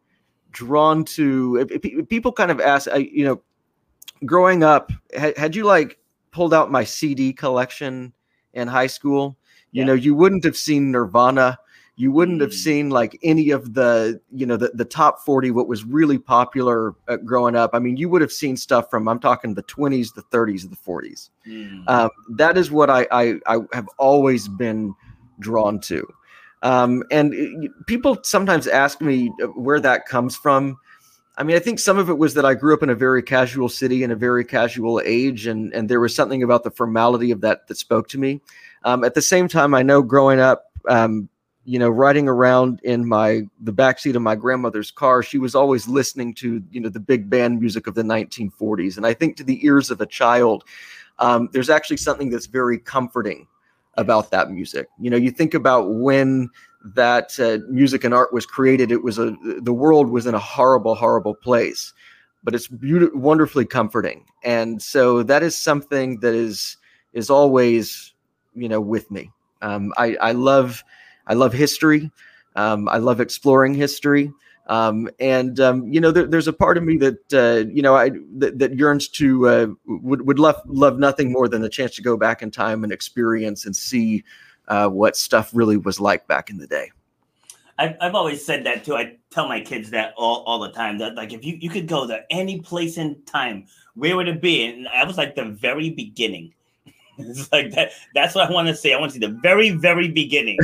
drawn 0.51 1.05
to. 1.05 1.57
If, 1.57 1.85
if 1.85 2.09
people 2.09 2.31
kind 2.31 2.49
of 2.49 2.59
ask, 2.59 2.89
I, 2.89 2.97
you 2.97 3.23
know, 3.23 3.41
growing 4.25 4.63
up, 4.63 4.91
had, 5.15 5.37
had 5.37 5.55
you 5.55 5.63
like 5.63 5.99
pulled 6.31 6.53
out 6.53 6.71
my 6.71 6.83
CD 6.83 7.33
collection 7.33 8.13
in 8.53 8.67
high 8.67 8.87
school, 8.87 9.37
you 9.71 9.81
yeah. 9.81 9.85
know, 9.85 9.93
you 9.93 10.15
wouldn't 10.15 10.43
have 10.43 10.57
seen 10.57 10.91
Nirvana 10.91 11.59
you 11.99 12.13
wouldn't 12.13 12.39
have 12.39 12.51
mm. 12.51 12.53
seen 12.53 12.89
like 12.89 13.19
any 13.23 13.49
of 13.49 13.73
the 13.73 14.21
you 14.31 14.45
know 14.45 14.55
the, 14.55 14.71
the 14.73 14.85
top 14.85 15.19
40 15.19 15.51
what 15.51 15.67
was 15.67 15.83
really 15.83 16.17
popular 16.17 16.95
uh, 17.09 17.17
growing 17.17 17.55
up 17.55 17.71
i 17.73 17.79
mean 17.79 17.97
you 17.97 18.07
would 18.07 18.21
have 18.21 18.31
seen 18.31 18.55
stuff 18.55 18.89
from 18.89 19.07
i'm 19.09 19.19
talking 19.19 19.53
the 19.53 19.63
20s 19.63 20.13
the 20.15 20.23
30s 20.23 20.69
the 20.69 20.77
40s 20.77 21.29
mm. 21.45 21.87
um, 21.89 22.09
that 22.29 22.57
is 22.57 22.71
what 22.71 22.89
I, 22.89 23.05
I, 23.11 23.35
I 23.45 23.57
have 23.73 23.87
always 23.97 24.47
been 24.47 24.95
drawn 25.39 25.79
to 25.81 26.07
um, 26.61 27.03
and 27.11 27.33
it, 27.33 27.71
people 27.85 28.17
sometimes 28.23 28.65
ask 28.67 29.01
me 29.01 29.31
uh, 29.43 29.47
where 29.47 29.81
that 29.81 30.05
comes 30.05 30.35
from 30.35 30.77
I 31.37 31.43
mean, 31.43 31.55
I 31.55 31.59
think 31.59 31.79
some 31.79 31.97
of 31.97 32.09
it 32.09 32.17
was 32.17 32.33
that 32.33 32.43
I 32.43 32.53
grew 32.53 32.73
up 32.73 32.83
in 32.83 32.89
a 32.89 32.95
very 32.95 33.23
casual 33.23 33.69
city 33.69 34.03
in 34.03 34.11
a 34.11 34.15
very 34.15 34.43
casual 34.43 35.01
age, 35.05 35.47
and 35.47 35.73
and 35.73 35.87
there 35.87 36.01
was 36.01 36.13
something 36.13 36.43
about 36.43 36.65
the 36.65 36.69
formality 36.71 37.31
of 37.31 37.39
that 37.39 37.65
that 37.67 37.77
spoke 37.77 38.09
to 38.09 38.17
me. 38.17 38.41
Um, 38.83 39.05
at 39.05 39.13
the 39.13 39.21
same 39.21 39.47
time, 39.47 39.73
I 39.73 39.81
know 39.81 40.01
growing 40.01 40.41
up, 40.41 40.65
um, 40.89 41.28
you 41.69 41.77
know, 41.77 41.89
riding 41.89 42.27
around 42.27 42.81
in 42.83 43.07
my 43.07 43.43
the 43.61 43.71
backseat 43.71 44.15
of 44.15 44.23
my 44.23 44.33
grandmother's 44.35 44.89
car, 44.89 45.21
she 45.21 45.37
was 45.37 45.53
always 45.53 45.87
listening 45.87 46.33
to 46.33 46.63
you 46.71 46.81
know 46.81 46.89
the 46.89 46.99
big 46.99 47.29
band 47.29 47.59
music 47.59 47.85
of 47.85 47.93
the 47.93 48.01
1940s, 48.01 48.97
and 48.97 49.05
I 49.05 49.13
think 49.13 49.37
to 49.37 49.43
the 49.43 49.63
ears 49.63 49.91
of 49.91 50.01
a 50.01 50.07
child, 50.07 50.63
um, 51.19 51.47
there's 51.53 51.69
actually 51.69 51.97
something 51.97 52.31
that's 52.31 52.47
very 52.47 52.79
comforting 52.79 53.45
about 53.97 54.31
that 54.31 54.49
music. 54.49 54.87
You 54.99 55.11
know, 55.11 55.17
you 55.17 55.29
think 55.29 55.53
about 55.53 55.93
when 55.93 56.49
that 56.95 57.39
uh, 57.39 57.59
music 57.71 58.03
and 58.03 58.15
art 58.15 58.33
was 58.33 58.47
created, 58.47 58.91
it 58.91 59.03
was 59.03 59.19
a 59.19 59.37
the 59.61 59.73
world 59.73 60.09
was 60.09 60.25
in 60.25 60.33
a 60.33 60.39
horrible, 60.39 60.95
horrible 60.95 61.35
place, 61.35 61.93
but 62.43 62.55
it's 62.55 62.67
beautiful, 62.67 63.19
wonderfully 63.19 63.65
comforting, 63.65 64.25
and 64.43 64.81
so 64.81 65.21
that 65.21 65.43
is 65.43 65.55
something 65.55 66.19
that 66.21 66.33
is 66.33 66.77
is 67.13 67.29
always 67.29 68.15
you 68.55 68.67
know 68.67 68.81
with 68.81 69.11
me. 69.11 69.31
Um, 69.61 69.93
I 69.97 70.15
I 70.15 70.31
love 70.31 70.83
I 71.29 71.33
love 71.35 71.53
history. 71.53 72.11
Um, 72.55 72.89
I 72.89 72.97
love 72.97 73.21
exploring 73.21 73.73
history. 73.73 74.33
Um, 74.67 75.09
and 75.19 75.59
um, 75.59 75.91
you 75.91 76.01
know, 76.01 76.11
there, 76.11 76.27
there's 76.27 76.47
a 76.47 76.53
part 76.53 76.77
of 76.77 76.83
me 76.83 76.97
that 76.97 77.33
uh, 77.33 77.69
you 77.71 77.81
know 77.81 77.95
I 77.95 78.11
that, 78.37 78.59
that 78.59 78.77
yearns 78.77 79.07
to 79.09 79.47
uh, 79.47 79.67
would 79.85 80.27
would 80.27 80.37
love 80.37 80.61
love 80.65 80.99
nothing 80.99 81.31
more 81.31 81.47
than 81.47 81.61
the 81.61 81.69
chance 81.69 81.95
to 81.95 82.01
go 82.01 82.17
back 82.17 82.41
in 82.41 82.51
time 82.51 82.83
and 82.83 82.93
experience 82.93 83.65
and 83.65 83.75
see 83.75 84.23
uh, 84.67 84.87
what 84.87 85.15
stuff 85.15 85.49
really 85.53 85.77
was 85.77 85.99
like 85.99 86.27
back 86.27 86.49
in 86.49 86.57
the 86.57 86.67
day. 86.67 86.91
I've, 87.79 87.95
I've 88.01 88.15
always 88.15 88.45
said 88.45 88.65
that 88.65 88.83
too. 88.83 88.95
I 88.95 89.15
tell 89.31 89.47
my 89.47 89.61
kids 89.61 89.89
that 89.91 90.13
all, 90.17 90.43
all 90.43 90.59
the 90.59 90.71
time. 90.71 90.97
That 90.99 91.15
like 91.15 91.33
if 91.33 91.43
you, 91.45 91.57
you 91.59 91.69
could 91.69 91.87
go 91.87 92.05
to 92.05 92.23
any 92.29 92.59
place 92.59 92.97
in 92.97 93.21
time, 93.23 93.65
where 93.95 94.15
would 94.17 94.27
it 94.27 94.41
be? 94.41 94.65
And 94.65 94.87
I 94.89 95.05
was 95.05 95.17
like 95.17 95.33
the 95.33 95.45
very 95.45 95.89
beginning. 95.89 96.53
It's 97.29 97.51
like 97.51 97.71
that. 97.71 97.91
That's 98.15 98.33
what 98.33 98.49
I 98.49 98.53
want 98.53 98.69
to 98.69 98.75
say. 98.75 98.93
I 98.93 98.99
want 98.99 99.11
to 99.11 99.19
see 99.19 99.25
the 99.25 99.33
very, 99.41 99.71
very 99.71 100.07
beginning. 100.07 100.57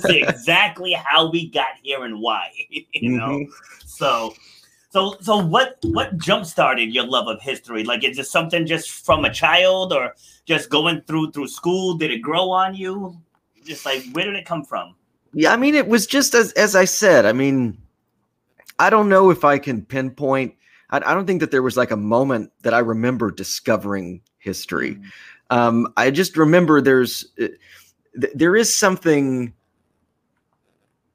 see 0.00 0.22
exactly 0.28 0.92
how 0.92 1.30
we 1.30 1.48
got 1.48 1.68
here 1.82 2.04
and 2.04 2.20
why. 2.20 2.50
you 2.68 3.16
know. 3.16 3.28
Mm-hmm. 3.28 3.52
So, 3.86 4.34
so, 4.90 5.16
so 5.20 5.38
what? 5.38 5.78
What 5.84 6.18
jump 6.18 6.44
started 6.44 6.92
your 6.92 7.06
love 7.06 7.28
of 7.28 7.40
history? 7.40 7.82
Like, 7.84 8.04
is 8.04 8.18
it 8.18 8.26
something 8.26 8.66
just 8.66 8.90
from 8.90 9.24
a 9.24 9.32
child, 9.32 9.92
or 9.92 10.14
just 10.44 10.68
going 10.68 11.00
through 11.02 11.32
through 11.32 11.48
school? 11.48 11.94
Did 11.94 12.10
it 12.10 12.18
grow 12.18 12.50
on 12.50 12.74
you? 12.74 13.18
Just 13.64 13.86
like, 13.86 14.04
where 14.12 14.26
did 14.26 14.36
it 14.36 14.44
come 14.44 14.64
from? 14.64 14.94
Yeah, 15.32 15.52
I 15.52 15.56
mean, 15.56 15.74
it 15.74 15.88
was 15.88 16.06
just 16.06 16.34
as 16.34 16.52
as 16.52 16.76
I 16.76 16.84
said. 16.84 17.24
I 17.24 17.32
mean, 17.32 17.78
I 18.78 18.90
don't 18.90 19.08
know 19.08 19.30
if 19.30 19.44
I 19.44 19.58
can 19.58 19.82
pinpoint. 19.82 20.54
I, 20.90 20.98
I 20.98 21.14
don't 21.14 21.26
think 21.26 21.40
that 21.40 21.50
there 21.50 21.62
was 21.62 21.78
like 21.78 21.90
a 21.90 21.96
moment 21.96 22.52
that 22.62 22.74
I 22.74 22.80
remember 22.80 23.30
discovering 23.30 24.20
history. 24.38 24.98
Um, 25.52 25.92
I 25.98 26.10
just 26.10 26.36
remember 26.38 26.80
there's 26.80 27.26
uh, 27.40 27.48
there 28.34 28.56
is 28.56 28.76
something 28.76 29.52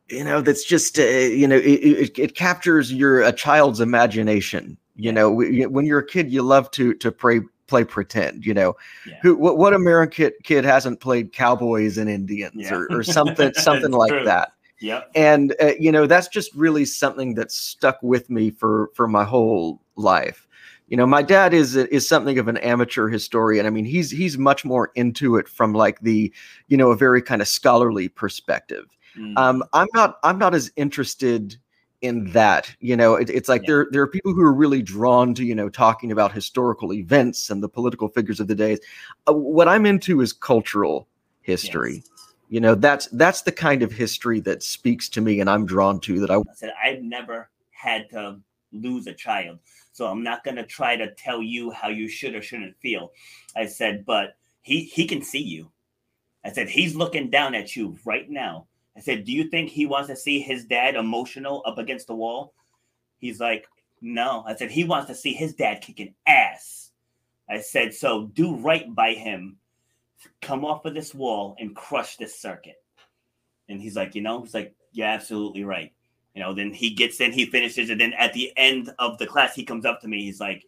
you 0.09 0.23
know 0.23 0.41
that's 0.41 0.63
just 0.63 0.99
uh, 0.99 1.03
you 1.03 1.47
know 1.47 1.57
it, 1.57 1.65
it, 1.65 2.19
it, 2.19 2.35
captures 2.35 2.93
your 2.93 3.21
a 3.21 3.31
child's 3.31 3.79
imagination 3.79 4.77
you 4.95 5.11
know 5.11 5.31
when 5.31 5.85
you're 5.85 5.99
a 5.99 6.05
kid 6.05 6.31
you 6.31 6.43
love 6.43 6.69
to 6.71 6.93
to 6.95 7.11
play 7.11 7.41
play 7.65 7.83
pretend 7.83 8.45
you 8.45 8.53
know 8.53 8.75
yeah. 9.05 9.15
who 9.21 9.35
what, 9.35 9.57
what 9.57 9.73
american 9.73 10.31
kid 10.43 10.63
hasn't 10.63 10.99
played 10.99 11.33
cowboys 11.33 11.97
and 11.97 12.09
indians 12.09 12.53
yeah. 12.55 12.73
or, 12.73 12.87
or 12.91 13.03
something 13.17 13.53
something 13.55 13.91
like 13.91 14.11
true. 14.11 14.23
that 14.23 14.53
yeah 14.79 15.01
and 15.15 15.53
uh, 15.61 15.73
you 15.79 15.91
know 15.91 16.05
that's 16.05 16.29
just 16.29 16.53
really 16.53 16.85
something 16.85 17.33
that 17.33 17.51
stuck 17.51 17.97
with 18.01 18.29
me 18.29 18.49
for 18.49 18.91
for 18.93 19.07
my 19.07 19.25
whole 19.25 19.81
life 19.95 20.46
you 20.87 20.97
know 20.97 21.05
my 21.05 21.21
dad 21.21 21.53
is 21.53 21.75
is 21.75 22.07
something 22.07 22.39
of 22.39 22.47
an 22.47 22.57
amateur 22.57 23.07
historian 23.07 23.65
i 23.65 23.69
mean 23.69 23.85
he's 23.85 24.09
he's 24.09 24.37
much 24.37 24.65
more 24.65 24.91
into 24.95 25.35
it 25.35 25.47
from 25.47 25.73
like 25.73 25.99
the 26.01 26.33
you 26.67 26.77
know 26.77 26.91
a 26.91 26.95
very 26.95 27.21
kind 27.21 27.41
of 27.41 27.47
scholarly 27.47 28.07
perspective 28.09 28.85
mm. 29.17 29.37
um 29.37 29.63
i'm 29.73 29.87
not 29.93 30.17
i'm 30.23 30.37
not 30.37 30.55
as 30.55 30.71
interested 30.75 31.57
in 32.01 32.31
that 32.31 32.73
you 32.79 32.95
know 32.95 33.15
it, 33.15 33.29
it's 33.29 33.49
like 33.49 33.61
yeah. 33.63 33.67
there 33.67 33.87
there 33.91 34.01
are 34.01 34.07
people 34.07 34.33
who 34.33 34.41
are 34.41 34.53
really 34.53 34.81
drawn 34.81 35.33
to 35.33 35.43
you 35.43 35.55
know 35.55 35.67
talking 35.67 36.11
about 36.11 36.31
historical 36.31 36.93
events 36.93 37.49
and 37.49 37.63
the 37.63 37.69
political 37.69 38.07
figures 38.07 38.39
of 38.39 38.47
the 38.47 38.55
days 38.55 38.79
uh, 39.27 39.33
what 39.33 39.67
i'm 39.67 39.85
into 39.85 40.21
is 40.21 40.31
cultural 40.31 41.07
history 41.41 41.95
yes. 41.95 42.35
you 42.49 42.59
know 42.59 42.75
that's 42.75 43.07
that's 43.07 43.41
the 43.41 43.51
kind 43.51 43.81
of 43.81 43.91
history 43.91 44.39
that 44.39 44.61
speaks 44.61 45.09
to 45.09 45.21
me 45.21 45.39
and 45.39 45.49
i'm 45.49 45.65
drawn 45.65 45.99
to 45.99 46.19
that 46.19 46.29
i, 46.29 46.35
I 46.35 46.41
said 46.53 46.73
i've 46.83 47.01
never 47.01 47.49
had 47.71 48.09
to 48.11 48.39
lose 48.71 49.07
a 49.07 49.13
child 49.13 49.59
so 49.97 50.05
I'm 50.05 50.21
not 50.21 50.43
going 50.43 50.57
to 50.57 50.63
try 50.63 50.95
to 50.95 51.11
tell 51.15 51.41
you 51.41 51.71
how 51.71 51.89
you 51.89 52.07
should 52.07 52.35
or 52.35 52.41
shouldn't 52.43 52.77
feel. 52.77 53.13
I 53.55 53.65
said, 53.65 54.05
but 54.05 54.37
he 54.61 54.81
he 54.83 55.07
can 55.07 55.23
see 55.23 55.41
you. 55.41 55.71
I 56.45 56.51
said, 56.51 56.69
he's 56.69 56.95
looking 56.95 57.31
down 57.31 57.55
at 57.55 57.75
you 57.75 57.97
right 58.05 58.29
now. 58.29 58.67
I 58.95 58.99
said, 58.99 59.25
do 59.25 59.31
you 59.31 59.49
think 59.49 59.71
he 59.71 59.87
wants 59.87 60.09
to 60.09 60.15
see 60.15 60.39
his 60.39 60.65
dad 60.65 60.93
emotional 60.93 61.63
up 61.65 61.79
against 61.79 62.05
the 62.05 62.13
wall? 62.13 62.53
He's 63.17 63.39
like, 63.39 63.67
no. 63.99 64.43
I 64.45 64.53
said, 64.55 64.69
he 64.69 64.83
wants 64.83 65.07
to 65.07 65.15
see 65.15 65.33
his 65.33 65.55
dad 65.55 65.81
kicking 65.81 66.13
ass. 66.27 66.91
I 67.49 67.61
said, 67.61 67.91
so 67.91 68.27
do 68.27 68.55
right 68.55 68.93
by 68.93 69.13
him. 69.13 69.57
Come 70.43 70.63
off 70.63 70.85
of 70.85 70.93
this 70.93 71.15
wall 71.15 71.55
and 71.57 71.75
crush 71.75 72.17
this 72.17 72.39
circuit. 72.39 72.83
And 73.67 73.81
he's 73.81 73.95
like, 73.95 74.13
you 74.13 74.21
know, 74.21 74.43
he's 74.43 74.53
like, 74.53 74.75
yeah, 74.91 75.11
absolutely 75.11 75.63
right. 75.63 75.91
You 76.37 76.43
know, 76.43 76.53
then 76.53 76.71
he 76.71 76.91
gets 76.91 77.19
in, 77.19 77.31
he 77.31 77.47
finishes, 77.47 77.89
and 77.89 77.99
then 77.99 78.13
at 78.13 78.31
the 78.31 78.53
end 78.55 78.93
of 78.99 79.17
the 79.17 79.25
class, 79.25 79.55
he 79.55 79.65
comes 79.65 79.85
up 79.85 80.01
to 80.01 80.07
me. 80.07 80.21
He's 80.21 80.39
like, 80.39 80.63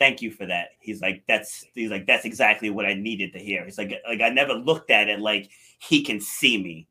"Thank 0.00 0.22
you 0.22 0.32
for 0.32 0.44
that." 0.44 0.70
He's 0.80 1.00
like, 1.00 1.22
"That's," 1.28 1.64
he's 1.72 1.92
like, 1.92 2.04
"That's 2.04 2.24
exactly 2.24 2.68
what 2.68 2.84
I 2.84 2.94
needed 2.94 3.32
to 3.34 3.38
hear." 3.38 3.64
He's 3.64 3.78
like, 3.78 3.92
"Like 4.08 4.20
I 4.20 4.30
never 4.30 4.54
looked 4.54 4.90
at 4.90 5.08
it 5.08 5.20
like 5.20 5.50
he 5.78 6.02
can 6.02 6.20
see 6.20 6.60
me." 6.60 6.88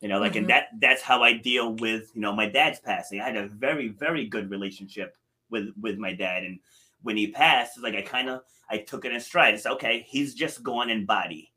You 0.00 0.08
know, 0.08 0.18
like, 0.18 0.32
mm-hmm. 0.32 0.38
and 0.38 0.48
that 0.48 0.70
that's 0.80 1.02
how 1.02 1.22
I 1.22 1.34
deal 1.34 1.76
with 1.76 2.10
you 2.16 2.20
know 2.20 2.34
my 2.34 2.48
dad's 2.48 2.80
passing. 2.80 3.20
I 3.20 3.26
had 3.26 3.36
a 3.36 3.46
very 3.46 3.90
very 3.90 4.26
good 4.26 4.50
relationship 4.50 5.14
with 5.48 5.68
with 5.80 5.98
my 5.98 6.14
dad, 6.14 6.42
and 6.42 6.58
when 7.02 7.16
he 7.16 7.28
passed, 7.28 7.76
it's 7.76 7.84
like 7.84 7.94
I 7.94 8.02
kind 8.02 8.28
of 8.28 8.40
I 8.70 8.78
took 8.78 9.04
it 9.04 9.12
in 9.12 9.20
stride. 9.20 9.54
It's 9.54 9.66
okay. 9.66 10.04
He's 10.08 10.34
just 10.34 10.64
gone 10.64 10.90
in 10.90 11.06
body. 11.06 11.52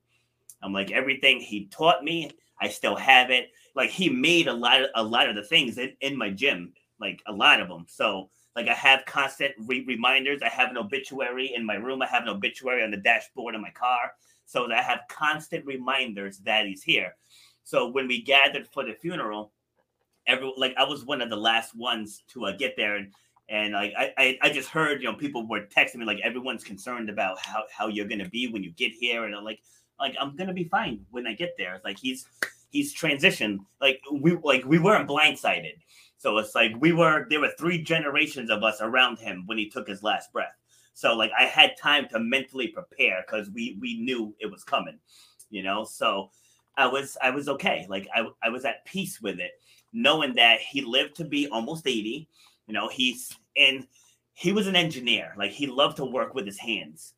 I'm 0.62 0.72
like 0.72 0.92
everything 0.92 1.40
he 1.40 1.66
taught 1.66 2.04
me, 2.04 2.30
I 2.62 2.70
still 2.70 2.96
have 2.96 3.32
it 3.32 3.50
like 3.76 3.90
he 3.90 4.10
made 4.10 4.48
a 4.48 4.54
lot 4.54 4.82
of 4.82 4.90
a 4.96 5.04
lot 5.04 5.30
of 5.30 5.36
the 5.36 5.44
things 5.44 5.78
in, 5.78 5.94
in 6.02 6.18
my 6.18 6.30
gym, 6.30 6.74
like 7.00 7.22
a 7.28 7.34
lot 7.34 7.60
of 7.62 7.68
them. 7.68 7.86
So 7.88 8.30
like 8.56 8.68
I 8.68 8.74
have 8.74 9.06
constant 9.06 9.54
re- 9.66 9.86
reminders. 9.86 10.42
I 10.42 10.50
have 10.50 10.70
an 10.70 10.78
obituary 10.78 11.54
in 11.54 11.66
my 11.66 11.76
room. 11.76 12.02
I 12.02 12.08
have 12.08 12.24
an 12.24 12.30
obituary 12.30 12.84
on 12.84 12.92
the 12.92 12.98
dashboard 12.98 13.54
of 13.54 13.62
my 13.62 13.72
car. 13.72 14.14
So 14.46 14.72
I 14.72 14.82
have 14.82 15.02
constant 15.10 15.66
reminders 15.66 16.38
that 16.40 16.66
he's 16.66 16.84
here. 16.84 17.16
So 17.64 17.88
when 17.88 18.08
we 18.08 18.22
gathered 18.22 18.68
for 18.68 18.86
the 18.86 18.94
funeral, 18.94 19.52
every 20.28 20.54
like 20.56 20.76
I 20.78 20.84
was 20.84 21.04
one 21.04 21.22
of 21.22 21.30
the 21.30 21.36
last 21.36 21.76
ones 21.76 22.24
to 22.30 22.46
uh, 22.46 22.56
get 22.56 22.76
there, 22.78 22.96
and 22.96 23.12
and 23.50 23.74
like 23.74 23.94
I, 23.98 24.14
I 24.18 24.38
I 24.44 24.50
just 24.52 24.70
heard 24.70 25.02
you 25.02 25.12
know 25.12 25.18
people 25.18 25.48
were 25.48 25.62
texting 25.62 25.96
me 25.96 26.06
like 26.06 26.20
everyone's 26.24 26.64
concerned 26.64 27.10
about 27.10 27.40
how 27.40 27.64
how 27.76 27.88
you're 27.88 28.08
gonna 28.08 28.30
be 28.30 28.48
when 28.48 28.64
you 28.64 28.72
get 28.72 28.92
here, 28.92 29.26
and 29.26 29.36
I'm 29.36 29.44
like 29.44 29.62
like 30.00 30.16
I'm 30.20 30.36
gonna 30.36 30.54
be 30.54 30.66
fine 30.66 31.06
when 31.12 31.28
I 31.28 31.34
get 31.34 31.56
there. 31.58 31.82
Like 31.84 31.98
he's 31.98 32.28
he's 32.76 32.94
transitioned. 32.94 33.60
Like 33.80 34.02
we 34.12 34.38
like 34.44 34.66
we 34.66 34.80
weren't 34.80 35.10
blindsided. 35.10 35.78
So 36.18 36.38
it's 36.38 36.54
like 36.54 36.74
we 36.80 36.92
were 36.92 37.26
there 37.30 37.40
were 37.40 37.54
three 37.58 37.82
generations 37.82 38.50
of 38.50 38.64
us 38.64 38.82
around 38.82 39.18
him 39.20 39.44
when 39.46 39.58
he 39.58 39.70
took 39.70 39.88
his 39.88 40.04
last 40.04 40.34
breath. 40.34 40.56
So 40.94 41.16
like 41.16 41.32
I 41.40 41.46
had 41.46 41.78
time 41.82 42.08
to 42.10 42.20
mentally 42.20 42.68
prepare 42.68 43.24
because 43.26 43.50
we 43.50 43.78
we 43.80 44.00
knew 44.02 44.36
it 44.40 44.52
was 44.52 44.64
coming, 44.64 45.00
you 45.50 45.64
know. 45.64 45.86
So 45.86 46.32
I 46.76 46.88
was 46.88 47.18
I 47.22 47.30
was 47.30 47.48
okay. 47.48 47.86
Like 47.90 48.08
I 48.14 48.28
I 48.44 48.50
was 48.50 48.66
at 48.66 48.86
peace 48.86 49.22
with 49.22 49.40
it, 49.40 49.52
knowing 49.94 50.36
that 50.36 50.60
he 50.60 50.82
lived 50.82 51.16
to 51.18 51.26
be 51.26 51.48
almost 51.48 51.88
80. 51.88 52.28
You 52.68 52.74
know, 52.74 52.90
he's 52.90 53.34
and 53.56 53.88
he 54.34 54.52
was 54.52 54.68
an 54.68 54.76
engineer. 54.76 55.34
Like 55.38 55.52
he 55.52 55.68
loved 55.68 55.98
to 55.98 56.06
work 56.06 56.36
with 56.36 56.46
his 56.46 56.60
hands. 56.60 57.14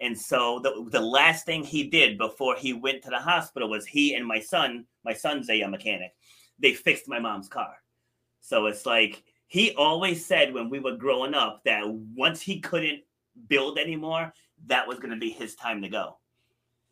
And 0.00 0.18
so 0.18 0.60
the, 0.60 0.86
the 0.90 1.00
last 1.00 1.44
thing 1.44 1.62
he 1.62 1.84
did 1.84 2.16
before 2.16 2.56
he 2.56 2.72
went 2.72 3.02
to 3.02 3.10
the 3.10 3.18
hospital 3.18 3.68
was 3.68 3.84
he 3.84 4.14
and 4.14 4.26
my 4.26 4.40
son, 4.40 4.86
my 5.04 5.12
son's 5.12 5.48
a 5.50 5.66
mechanic, 5.66 6.12
they 6.58 6.74
fixed 6.74 7.08
my 7.08 7.18
mom's 7.18 7.48
car. 7.48 7.74
So 8.40 8.66
it's 8.66 8.86
like 8.86 9.22
he 9.46 9.74
always 9.74 10.24
said 10.24 10.54
when 10.54 10.70
we 10.70 10.78
were 10.78 10.96
growing 10.96 11.34
up 11.34 11.62
that 11.64 11.88
once 11.88 12.40
he 12.40 12.60
couldn't 12.60 13.00
build 13.48 13.78
anymore, 13.78 14.32
that 14.66 14.86
was 14.86 14.98
going 14.98 15.10
to 15.10 15.16
be 15.16 15.30
his 15.30 15.54
time 15.54 15.82
to 15.82 15.88
go. 15.88 16.18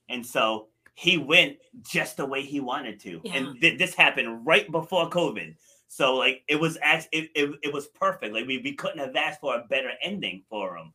And 0.08 0.24
so 0.24 0.68
he 0.94 1.18
went 1.18 1.58
just 1.82 2.16
the 2.16 2.26
way 2.26 2.42
he 2.42 2.60
wanted 2.60 2.98
to. 3.00 3.20
Yeah. 3.22 3.34
And 3.34 3.60
th- 3.60 3.78
this 3.78 3.94
happened 3.94 4.46
right 4.46 4.70
before 4.70 5.08
COVID. 5.10 5.54
So 5.86 6.16
like 6.16 6.42
it 6.48 6.56
was 6.56 6.76
as 6.82 7.08
it, 7.12 7.30
it, 7.34 7.50
it 7.62 7.72
was 7.72 7.86
perfect. 7.88 8.34
Like 8.34 8.46
we, 8.46 8.58
we 8.58 8.74
couldn't 8.74 8.98
have 8.98 9.14
asked 9.14 9.40
for 9.40 9.54
a 9.54 9.66
better 9.68 9.90
ending 10.02 10.42
for 10.48 10.76
him. 10.76 10.92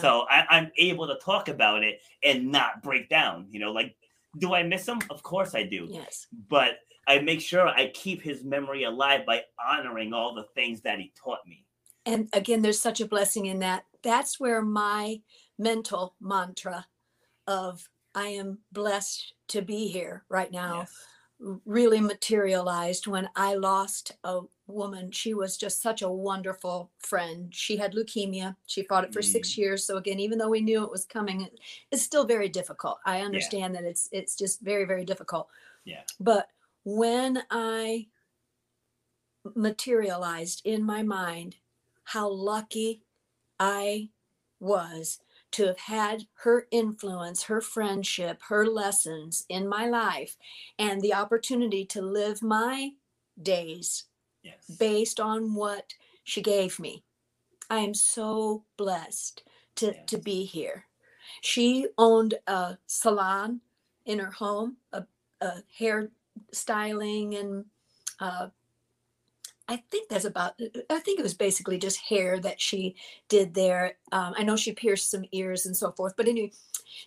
So 0.00 0.26
I, 0.28 0.58
am 0.58 0.72
able 0.78 1.06
to 1.06 1.16
talk 1.24 1.48
about 1.48 1.84
it 1.84 2.00
and 2.24 2.50
not 2.50 2.82
break 2.82 3.08
down. 3.08 3.46
You 3.50 3.60
know, 3.60 3.72
like, 3.72 3.94
do 4.38 4.54
I 4.54 4.62
miss 4.62 4.86
him? 4.86 5.00
Of 5.10 5.22
course 5.22 5.54
I 5.54 5.62
do. 5.62 5.86
Yes. 5.88 6.26
But 6.48 6.78
I 7.06 7.20
make 7.20 7.40
sure 7.40 7.68
I 7.68 7.90
keep 7.94 8.22
his 8.22 8.44
memory 8.44 8.84
alive 8.84 9.24
by 9.26 9.42
honoring 9.64 10.12
all 10.12 10.34
the 10.34 10.46
things 10.54 10.80
that 10.82 10.98
he 10.98 11.12
taught 11.22 11.46
me. 11.46 11.64
And 12.04 12.28
again, 12.32 12.62
there's 12.62 12.80
such 12.80 13.00
a 13.00 13.06
blessing 13.06 13.46
in 13.46 13.60
that. 13.60 13.84
That's 14.02 14.38
where 14.38 14.62
my 14.62 15.20
mental 15.58 16.14
mantra 16.20 16.86
of 17.46 17.88
I 18.14 18.28
am 18.28 18.58
blessed 18.72 19.34
to 19.48 19.62
be 19.62 19.88
here 19.88 20.24
right 20.28 20.50
now. 20.50 20.80
Yes. 20.80 21.60
really 21.66 22.00
materialized 22.00 23.06
when 23.06 23.28
I 23.36 23.54
lost 23.54 24.12
a 24.24 24.40
woman. 24.66 25.10
She 25.10 25.34
was 25.34 25.56
just 25.56 25.80
such 25.80 26.02
a 26.02 26.10
wonderful 26.10 26.90
friend. 26.98 27.54
She 27.54 27.76
had 27.76 27.94
leukemia. 27.94 28.56
She 28.66 28.82
fought 28.82 29.04
it 29.04 29.12
for 29.12 29.22
six 29.22 29.50
Mm. 29.50 29.56
years. 29.58 29.84
So 29.84 29.96
again, 29.96 30.18
even 30.20 30.38
though 30.38 30.48
we 30.48 30.60
knew 30.60 30.82
it 30.84 30.90
was 30.90 31.04
coming, 31.04 31.48
it's 31.90 32.02
still 32.02 32.24
very 32.24 32.48
difficult. 32.48 32.98
I 33.04 33.20
understand 33.20 33.74
that 33.74 33.84
it's 33.84 34.08
it's 34.12 34.36
just 34.36 34.60
very 34.60 34.84
very 34.84 35.04
difficult. 35.04 35.48
Yeah. 35.84 36.02
But 36.18 36.48
when 36.84 37.42
I 37.50 38.08
materialized 39.54 40.62
in 40.64 40.84
my 40.84 41.02
mind 41.02 41.56
how 42.04 42.28
lucky 42.28 43.02
I 43.60 44.10
was 44.60 45.20
to 45.52 45.66
have 45.66 45.78
had 45.78 46.26
her 46.34 46.66
influence, 46.70 47.44
her 47.44 47.60
friendship, 47.60 48.42
her 48.48 48.66
lessons 48.66 49.44
in 49.48 49.68
my 49.68 49.86
life, 49.88 50.36
and 50.78 51.00
the 51.00 51.14
opportunity 51.14 51.84
to 51.86 52.02
live 52.02 52.42
my 52.42 52.90
days 53.40 54.04
Yes. 54.46 54.76
based 54.78 55.20
on 55.20 55.54
what 55.54 55.94
she 56.24 56.40
gave 56.42 56.78
me. 56.78 57.04
I 57.68 57.78
am 57.80 57.94
so 57.94 58.64
blessed 58.76 59.42
to, 59.76 59.94
to 60.06 60.18
be 60.18 60.44
here. 60.44 60.86
She 61.42 61.88
owned 61.98 62.34
a 62.46 62.78
salon 62.86 63.60
in 64.04 64.20
her 64.20 64.30
home, 64.30 64.76
a, 64.92 65.04
a 65.40 65.62
hair 65.76 66.10
styling 66.52 67.34
and 67.34 67.64
uh, 68.20 68.48
I 69.68 69.82
think 69.90 70.08
that's 70.08 70.24
about. 70.24 70.60
I 70.90 71.00
think 71.00 71.18
it 71.18 71.24
was 71.24 71.34
basically 71.34 71.78
just 71.78 71.98
hair 71.98 72.38
that 72.40 72.60
she 72.60 72.94
did 73.28 73.54
there. 73.54 73.96
Um, 74.12 74.34
I 74.36 74.44
know 74.44 74.56
she 74.56 74.72
pierced 74.72 75.10
some 75.10 75.24
ears 75.32 75.66
and 75.66 75.76
so 75.76 75.90
forth, 75.90 76.14
but 76.16 76.28
anyway, 76.28 76.52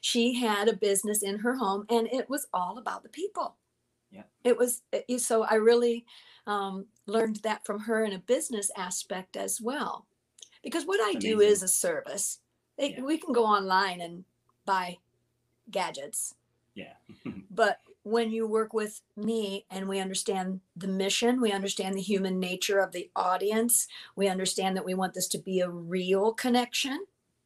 she 0.02 0.34
had 0.34 0.68
a 0.68 0.76
business 0.76 1.24
in 1.24 1.40
her 1.40 1.56
home, 1.56 1.86
and 1.90 2.08
it 2.12 2.30
was 2.30 2.48
all 2.54 2.78
about 2.78 3.04
the 3.04 3.10
people. 3.10 3.56
Yeah. 4.12 4.24
it 4.44 4.58
was. 4.58 4.82
it- 4.92 5.22
So 5.22 5.44
I 5.44 5.56
really 5.56 6.06
um, 6.48 6.88
learned 7.06 7.38
that 7.44 7.66
from 7.66 7.82
her 7.82 8.04
in 8.04 8.14
a 8.14 8.20
business 8.20 8.72
aspect 8.76 9.38
as 9.38 9.62
well, 9.62 10.08
because 10.64 10.86
what 10.86 11.00
I 11.02 11.14
do 11.20 11.42
is 11.42 11.62
a 11.64 11.68
service. 11.68 12.40
They, 12.78 12.94
Yeah. 12.94 13.02
We 13.04 13.18
can 13.18 13.34
go 13.34 13.46
online 13.46 14.02
and 14.02 14.26
buy 14.66 14.98
gadgets, 15.70 16.36
Yeah. 16.74 16.94
but 17.52 17.80
when 18.04 18.32
you 18.32 18.48
work 18.48 18.74
with 18.74 19.02
me 19.18 19.66
and 19.70 19.88
we 19.88 20.00
understand 20.00 20.62
the 20.76 20.88
mission, 20.88 21.42
we 21.42 21.52
understand 21.52 21.96
the 21.96 22.02
human 22.02 22.40
nature 22.40 22.80
of 22.80 22.92
the 22.94 23.12
audience, 23.16 23.88
we 24.16 24.28
understand 24.28 24.76
that 24.78 24.86
we 24.86 24.94
want 24.96 25.14
this 25.14 25.28
to 25.28 25.38
be 25.38 25.60
a 25.60 25.70
real 25.70 26.34
connection. 26.34 27.06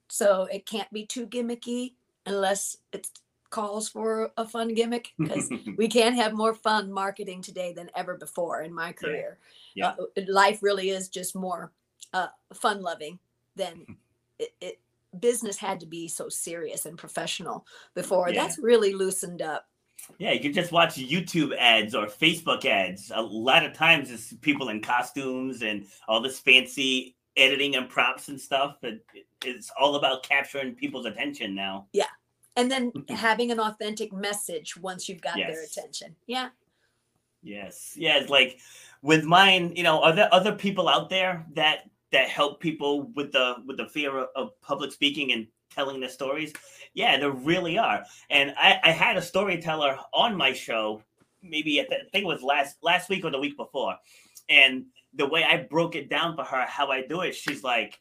So 0.10 0.43
it 0.51 0.65
can't 0.65 0.91
be 0.93 1.05
too 1.05 1.25
gimmicky 1.27 1.93
unless 2.25 2.77
it 2.93 3.08
calls 3.53 3.88
for 3.88 4.31
a 4.36 4.45
fun 4.45 4.74
gimmick 4.74 5.13
because 5.17 5.50
we 5.77 5.88
can't 5.88 6.15
have 6.15 6.33
more 6.33 6.55
fun 6.55 6.91
marketing 6.91 7.41
today 7.41 7.72
than 7.72 7.89
ever 7.95 8.17
before 8.17 8.63
in 8.63 8.74
my 8.74 8.91
career. 8.91 9.38
Yeah. 9.75 9.93
Uh, 10.17 10.22
life 10.27 10.63
really 10.63 10.89
is 10.89 11.07
just 11.07 11.36
more 11.36 11.72
uh, 12.13 12.27
fun 12.53 12.81
loving 12.81 13.19
than 13.55 13.86
it, 14.39 14.53
it. 14.60 14.79
Business 15.19 15.57
had 15.57 15.79
to 15.81 15.86
be 15.86 16.07
so 16.07 16.27
serious 16.27 16.88
and 16.88 16.98
professional 16.98 17.67
before. 17.93 18.29
Yeah. 18.29 18.41
That's 18.41 18.57
really 18.57 18.95
loosened 18.95 19.43
up. 19.43 19.67
Yeah, 20.17 20.31
you 20.31 20.39
can 20.39 20.53
just 20.53 20.72
watch 20.72 20.95
YouTube 20.95 21.55
ads 21.55 21.93
or 21.93 22.07
Facebook 22.07 22.65
ads. 22.65 23.12
A 23.13 23.22
lot 23.22 23.63
of 23.63 23.74
times 23.74 24.10
it's 24.10 24.33
people 24.41 24.69
in 24.69 24.81
costumes 24.81 25.62
and 25.62 25.86
all 26.07 26.19
this 26.19 26.39
fancy 26.39 27.15
editing 27.38 27.75
and 27.75 27.88
props 27.88 28.27
and 28.29 28.41
stuff. 28.41 28.77
It, 28.81 29.05
it's 29.45 29.72
all 29.79 29.95
about 29.95 30.24
capturing 30.24 30.74
people's 30.74 31.05
attention 31.05 31.53
now. 31.53 31.86
And 32.55 32.69
then 32.72 32.91
mm-hmm. 32.91 33.15
having 33.15 33.51
an 33.51 33.60
authentic 33.60 34.13
message 34.13 34.77
once 34.77 35.10
you've 35.10 35.22
got 35.22 35.36
their 35.36 35.63
attention 35.63 36.15
yeah 36.27 36.50
Yes. 37.43 37.93
Yeah, 37.95 38.17
it's 38.17 38.29
like 38.29 38.60
with 39.01 39.25
mine, 39.25 39.74
you 39.75 39.83
know, 39.83 40.01
are 40.01 40.15
there 40.15 40.33
other 40.33 40.53
people 40.53 40.88
out 40.88 41.10
there 41.10 41.45
that 41.53 41.89
that 42.12 42.29
help 42.29 42.60
people 42.60 43.12
with 43.15 43.31
the 43.31 43.55
with 43.67 43.77
the 43.77 43.88
fear 43.88 44.17
of, 44.17 44.29
of 44.36 44.62
public 44.62 44.91
speaking 44.91 45.33
and 45.33 45.48
telling 45.69 46.00
their 46.00 46.10
stories? 46.10 46.53
Yeah, 46.93 47.17
there 47.19 47.31
really 47.31 47.77
are. 47.77 48.05
And 48.29 48.53
I, 48.57 48.79
I 48.83 48.91
had 48.91 49.17
a 49.17 49.22
storyteller 49.22 49.98
on 50.13 50.38
my 50.38 50.53
show, 50.53 51.03
maybe 51.41 51.79
at 51.79 51.89
the, 51.89 51.98
I 51.98 52.10
think 52.12 52.24
it 52.24 52.27
was 52.27 52.41
last 52.41 52.77
last 52.81 53.10
week 53.10 53.25
or 53.25 53.31
the 53.31 53.39
week 53.39 53.57
before. 53.57 53.95
And 54.50 54.86
the 55.13 55.27
way 55.27 55.43
I 55.43 55.57
broke 55.69 55.95
it 55.95 56.10
down 56.10 56.36
for 56.36 56.43
her, 56.43 56.65
how 56.65 56.88
I 56.88 57.05
do 57.05 57.22
it, 57.22 57.36
she's 57.36 57.63
like, 57.63 58.00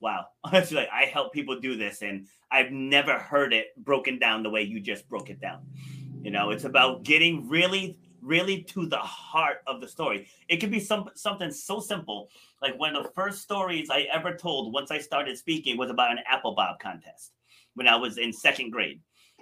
wow. 0.00 0.26
she's 0.52 0.72
like, 0.72 0.88
I 0.92 1.04
help 1.04 1.32
people 1.32 1.58
do 1.60 1.76
this. 1.76 2.02
And 2.02 2.26
I've 2.50 2.70
never 2.70 3.14
heard 3.18 3.52
it 3.52 3.68
broken 3.84 4.18
down 4.18 4.42
the 4.42 4.50
way 4.50 4.62
you 4.62 4.80
just 4.80 5.08
broke 5.08 5.30
it 5.30 5.40
down. 5.40 5.62
You 6.22 6.30
know, 6.30 6.50
it's 6.50 6.64
about 6.64 7.04
getting 7.04 7.48
really, 7.48 7.98
really 8.20 8.62
to 8.64 8.86
the 8.86 8.98
heart 8.98 9.58
of 9.66 9.80
the 9.80 9.88
story. 9.88 10.28
It 10.48 10.58
could 10.58 10.70
be 10.70 10.80
some 10.80 11.08
something 11.14 11.50
so 11.50 11.80
simple. 11.80 12.28
Like 12.60 12.78
one 12.78 12.96
of 12.96 13.04
the 13.04 13.10
first 13.10 13.42
stories 13.42 13.88
I 13.90 14.08
ever 14.12 14.34
told 14.34 14.72
once 14.72 14.90
I 14.90 14.98
started 14.98 15.38
speaking 15.38 15.76
was 15.76 15.90
about 15.90 16.10
an 16.10 16.18
apple 16.26 16.54
bob 16.54 16.80
contest 16.80 17.32
when 17.74 17.86
I 17.86 17.96
was 17.96 18.18
in 18.18 18.32
second 18.32 18.70
grade. 18.70 19.00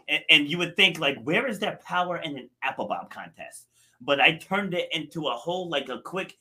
And, 0.09 0.23
and 0.29 0.49
you 0.49 0.59
would 0.59 0.77
think 0.77 0.99
like, 0.99 1.17
where 1.23 1.47
is 1.47 1.59
there 1.59 1.81
power 1.85 2.19
in 2.19 2.37
an 2.37 2.51
apple 2.63 2.87
bob 2.87 3.11
contest? 3.11 3.67
But 4.01 4.21
I 4.21 4.37
turned 4.37 4.75
it 4.75 4.89
into 4.93 5.29
a 5.29 5.33
whole 5.33 5.71
like 5.71 5.89
a 5.89 6.01
quick, 6.01 6.37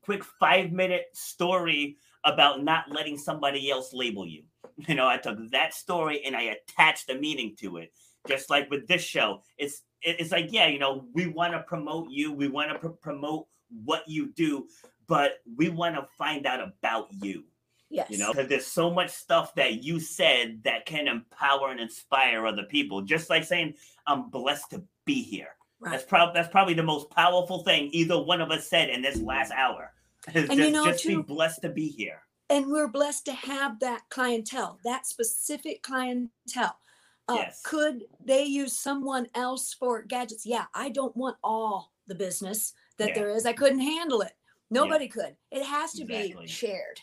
quick 0.00 0.24
five 0.24 0.72
minute 0.72 1.08
story 1.12 1.98
about 2.24 2.62
not 2.62 2.90
letting 2.90 3.18
somebody 3.18 3.70
else 3.70 3.92
label 3.92 4.26
you. 4.26 4.44
You 4.88 4.96
know, 4.96 5.06
I 5.06 5.18
took 5.18 5.38
that 5.52 5.72
story 5.72 6.24
and 6.24 6.34
I 6.34 6.56
attached 6.56 7.08
a 7.08 7.14
meaning 7.14 7.54
to 7.60 7.76
it. 7.76 7.92
Just 8.26 8.50
like 8.50 8.68
with 8.70 8.88
this 8.88 9.02
show 9.02 9.42
it's 9.58 9.82
it's 10.02 10.32
like 10.32 10.48
yeah 10.50 10.66
you 10.66 10.78
know 10.78 11.06
we 11.14 11.26
want 11.26 11.52
to 11.52 11.60
promote 11.60 12.10
you 12.10 12.32
we 12.32 12.48
want 12.48 12.70
to 12.70 12.78
pr- 12.78 12.94
promote 13.00 13.46
what 13.84 14.02
you 14.06 14.32
do 14.32 14.66
but 15.06 15.34
we 15.56 15.68
want 15.68 15.94
to 15.94 16.06
find 16.16 16.46
out 16.46 16.60
about 16.60 17.08
you. 17.12 17.44
Yes. 17.90 18.10
You 18.10 18.18
know 18.18 18.32
because 18.32 18.48
there's 18.48 18.66
so 18.66 18.90
much 18.90 19.10
stuff 19.10 19.54
that 19.54 19.84
you 19.84 20.00
said 20.00 20.62
that 20.64 20.86
can 20.86 21.06
empower 21.06 21.70
and 21.70 21.78
inspire 21.78 22.46
other 22.46 22.64
people. 22.64 23.02
Just 23.02 23.30
like 23.30 23.44
saying 23.44 23.74
i'm 24.06 24.30
blessed 24.30 24.70
to 24.70 24.82
be 25.04 25.22
here. 25.22 25.56
Right. 25.80 25.92
that's 25.92 26.04
probably 26.04 26.34
that's 26.34 26.50
probably 26.50 26.74
the 26.74 26.82
most 26.82 27.10
powerful 27.10 27.62
thing 27.62 27.90
either 27.92 28.18
one 28.20 28.40
of 28.40 28.50
us 28.50 28.68
said 28.68 28.88
in 28.88 29.02
this 29.02 29.20
last 29.20 29.52
hour 29.52 29.92
And 30.32 30.52
you 30.58 30.70
know, 30.70 30.84
just 30.86 31.04
be 31.04 31.14
too- 31.14 31.22
blessed 31.22 31.62
to 31.62 31.68
be 31.70 31.88
here. 31.88 32.22
And 32.50 32.66
we're 32.66 32.88
blessed 32.88 33.24
to 33.26 33.32
have 33.32 33.80
that 33.80 34.02
clientele 34.10 34.78
that 34.84 35.06
specific 35.06 35.82
clientele. 35.82 36.78
Uh, 37.26 37.36
Yes. 37.38 37.62
could 37.62 38.04
they 38.22 38.44
use 38.44 38.76
someone 38.78 39.28
else 39.34 39.72
for 39.72 40.02
gadgets? 40.02 40.44
Yeah 40.44 40.66
i 40.74 40.90
don't 40.90 41.16
want 41.16 41.38
all 41.42 41.92
the 42.06 42.14
business 42.14 42.74
that 42.98 43.08
Yeah. 43.08 43.14
there 43.14 43.30
is. 43.30 43.46
I 43.46 43.54
couldn't 43.54 43.80
handle 43.80 44.20
it. 44.20 44.34
Nobody 44.70 45.08
could. 45.08 45.36
It 45.50 45.64
has 45.64 45.92
to 45.94 46.02
Exactly. 46.02 46.44
be 46.44 46.46
shared. 46.48 47.00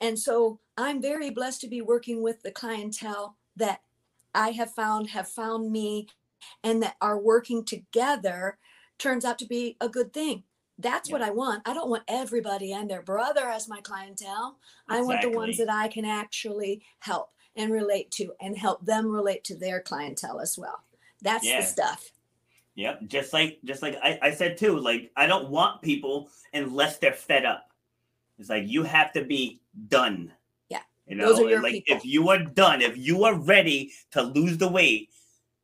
And 0.00 0.18
so 0.18 0.60
i'm 0.76 1.00
very 1.00 1.30
blessed 1.30 1.60
to 1.62 1.68
be 1.68 1.80
working 1.80 2.22
with 2.22 2.42
the 2.42 2.50
clientele 2.52 3.36
that 3.56 3.80
i 4.34 4.50
have 4.50 4.74
found 4.74 5.10
have 5.10 5.28
found 5.28 5.70
me 5.72 6.08
and 6.62 6.82
that 6.82 6.96
are 7.00 7.18
working 7.18 7.64
together 7.64 8.58
turns 8.98 9.24
out 9.24 9.38
to 9.38 9.46
be 9.46 9.76
a 9.80 9.88
good 9.88 10.12
thing 10.12 10.44
that's 10.78 11.10
what 11.10 11.22
i 11.22 11.30
want 11.30 11.62
i 11.66 11.72
don't 11.72 11.88
want 11.90 12.02
everybody 12.08 12.72
and 12.72 12.90
their 12.90 13.02
brother 13.02 13.46
as 13.48 13.68
my 13.68 13.80
clientele 13.80 14.58
I 14.88 15.00
want 15.02 15.22
the 15.22 15.30
ones 15.30 15.56
that 15.58 15.70
I 15.70 15.88
can 15.88 16.04
actually 16.04 16.82
help 16.98 17.30
and 17.56 17.72
relate 17.72 18.10
to 18.12 18.32
and 18.40 18.56
help 18.56 18.84
them 18.84 19.06
relate 19.10 19.44
to 19.44 19.56
their 19.56 19.80
clientele 19.80 20.40
as 20.40 20.58
well. 20.58 20.82
That's 21.22 21.44
Yeah. 21.44 21.60
the 21.60 21.66
stuff. 21.66 22.10
Yep, 22.74 23.06
just 23.06 23.32
like 23.32 23.60
just 23.64 23.80
like 23.80 23.96
I, 24.02 24.18
I 24.20 24.30
said 24.32 24.58
too, 24.58 24.76
like 24.78 25.10
I 25.16 25.26
don't 25.26 25.48
want 25.48 25.80
people 25.80 26.28
unless 26.52 26.98
they're 26.98 27.12
fed 27.12 27.44
up. 27.46 27.70
It's 28.38 28.50
like 28.50 28.64
you 28.66 28.82
have 28.82 29.12
to 29.12 29.24
be 29.24 29.62
done. 29.88 30.32
Yeah, 30.68 30.82
You 31.06 31.14
know, 31.16 31.26
those 31.28 31.40
are 31.40 31.48
your 31.48 31.62
like 31.62 31.72
people. 31.72 31.96
if 31.96 32.04
you 32.04 32.28
are 32.30 32.38
done, 32.42 32.82
if 32.82 32.96
you 32.98 33.24
are 33.24 33.34
ready 33.38 33.92
to 34.10 34.22
lose 34.22 34.58
the 34.58 34.68
weight, 34.68 35.10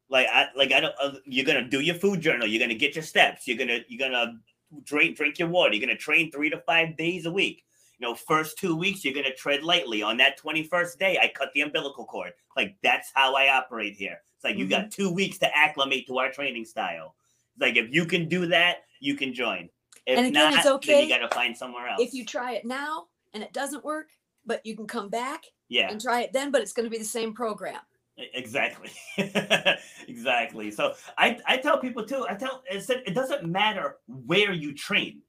like 0.08 0.28
I 0.32 0.48
like 0.56 0.72
I 0.72 0.80
don't 0.80 0.94
uh, 1.02 1.14
you're 1.24 1.44
gonna 1.44 1.68
do 1.68 1.80
your 1.80 1.96
food 1.96 2.20
journal, 2.20 2.46
you're 2.46 2.60
gonna 2.60 2.74
get 2.78 2.94
your 2.94 3.04
steps, 3.04 3.46
you're 3.48 3.58
gonna 3.58 3.80
you're 3.88 3.98
gonna 4.08 4.38
drink 4.85 5.16
drink 5.16 5.38
your 5.38 5.48
water, 5.48 5.74
you're 5.74 5.87
gonna 5.87 5.98
train 5.98 6.30
three 6.30 6.50
to 6.50 6.59
five 6.61 6.96
days 6.96 7.26
a 7.26 7.30
week. 7.30 7.64
You 7.98 8.09
know, 8.09 8.14
first 8.14 8.59
two 8.59 8.76
weeks 8.76 9.04
you're 9.04 9.14
gonna 9.14 9.35
tread 9.35 9.62
lightly. 9.62 10.02
On 10.02 10.16
that 10.18 10.38
21st 10.38 10.98
day, 10.98 11.18
I 11.20 11.28
cut 11.28 11.50
the 11.54 11.62
umbilical 11.62 12.04
cord. 12.04 12.33
Like 12.56 12.76
that's 12.83 13.11
how 13.14 13.35
I 13.35 13.48
operate 13.48 13.94
here. 13.96 14.20
It's 14.37 14.44
like 14.44 14.56
you 14.56 14.64
Mm-hmm. 14.64 14.83
got 14.83 14.90
two 14.90 15.12
weeks 15.12 15.38
to 15.38 15.56
acclimate 15.56 16.06
to 16.06 16.18
our 16.18 16.30
training 16.30 16.64
style. 16.64 17.14
It's 17.54 17.62
like 17.62 17.76
if 17.76 17.92
you 17.92 18.06
can 18.06 18.28
do 18.28 18.46
that, 18.46 18.78
you 19.00 19.14
can 19.14 19.35
join. 19.35 19.68
If 20.06 20.18
And 20.18 20.26
again, 20.28 20.33
not, 20.33 20.54
it's 20.54 20.64
then 20.64 20.72
okay 20.74 21.02
you 21.02 21.09
gotta 21.09 21.28
find 21.35 21.56
somewhere 21.56 21.88
else. 21.88 22.00
If 22.00 22.14
you 22.14 22.24
try 22.24 22.52
it 22.52 22.64
now 22.64 23.06
and 23.35 23.42
it 23.42 23.52
doesn't 23.52 23.85
work, 23.85 24.09
but 24.46 24.64
you 24.64 24.74
can 24.76 24.87
come 24.87 25.09
back 25.09 25.44
yeah, 25.68 25.90
and 25.90 26.00
try 26.00 26.22
it 26.22 26.33
then, 26.33 26.50
but 26.50 26.62
it's 26.62 26.72
going 26.72 26.85
to 26.85 26.90
be 26.90 26.98
the 26.98 27.04
same 27.04 27.33
program. 27.33 27.80
Exactly. 28.35 28.90
exactly. 30.09 30.70
So 30.70 30.94
I, 31.18 31.38
I 31.46 31.56
tell 31.59 31.78
people 31.78 32.04
too, 32.04 32.26
I 32.28 32.35
tell 32.35 32.62
I 32.72 32.78
said 32.78 33.02
it 33.06 33.14
doesn't 33.14 33.44
matter 33.44 33.96
where 34.06 34.52
you 34.52 34.74
train. 34.74 35.22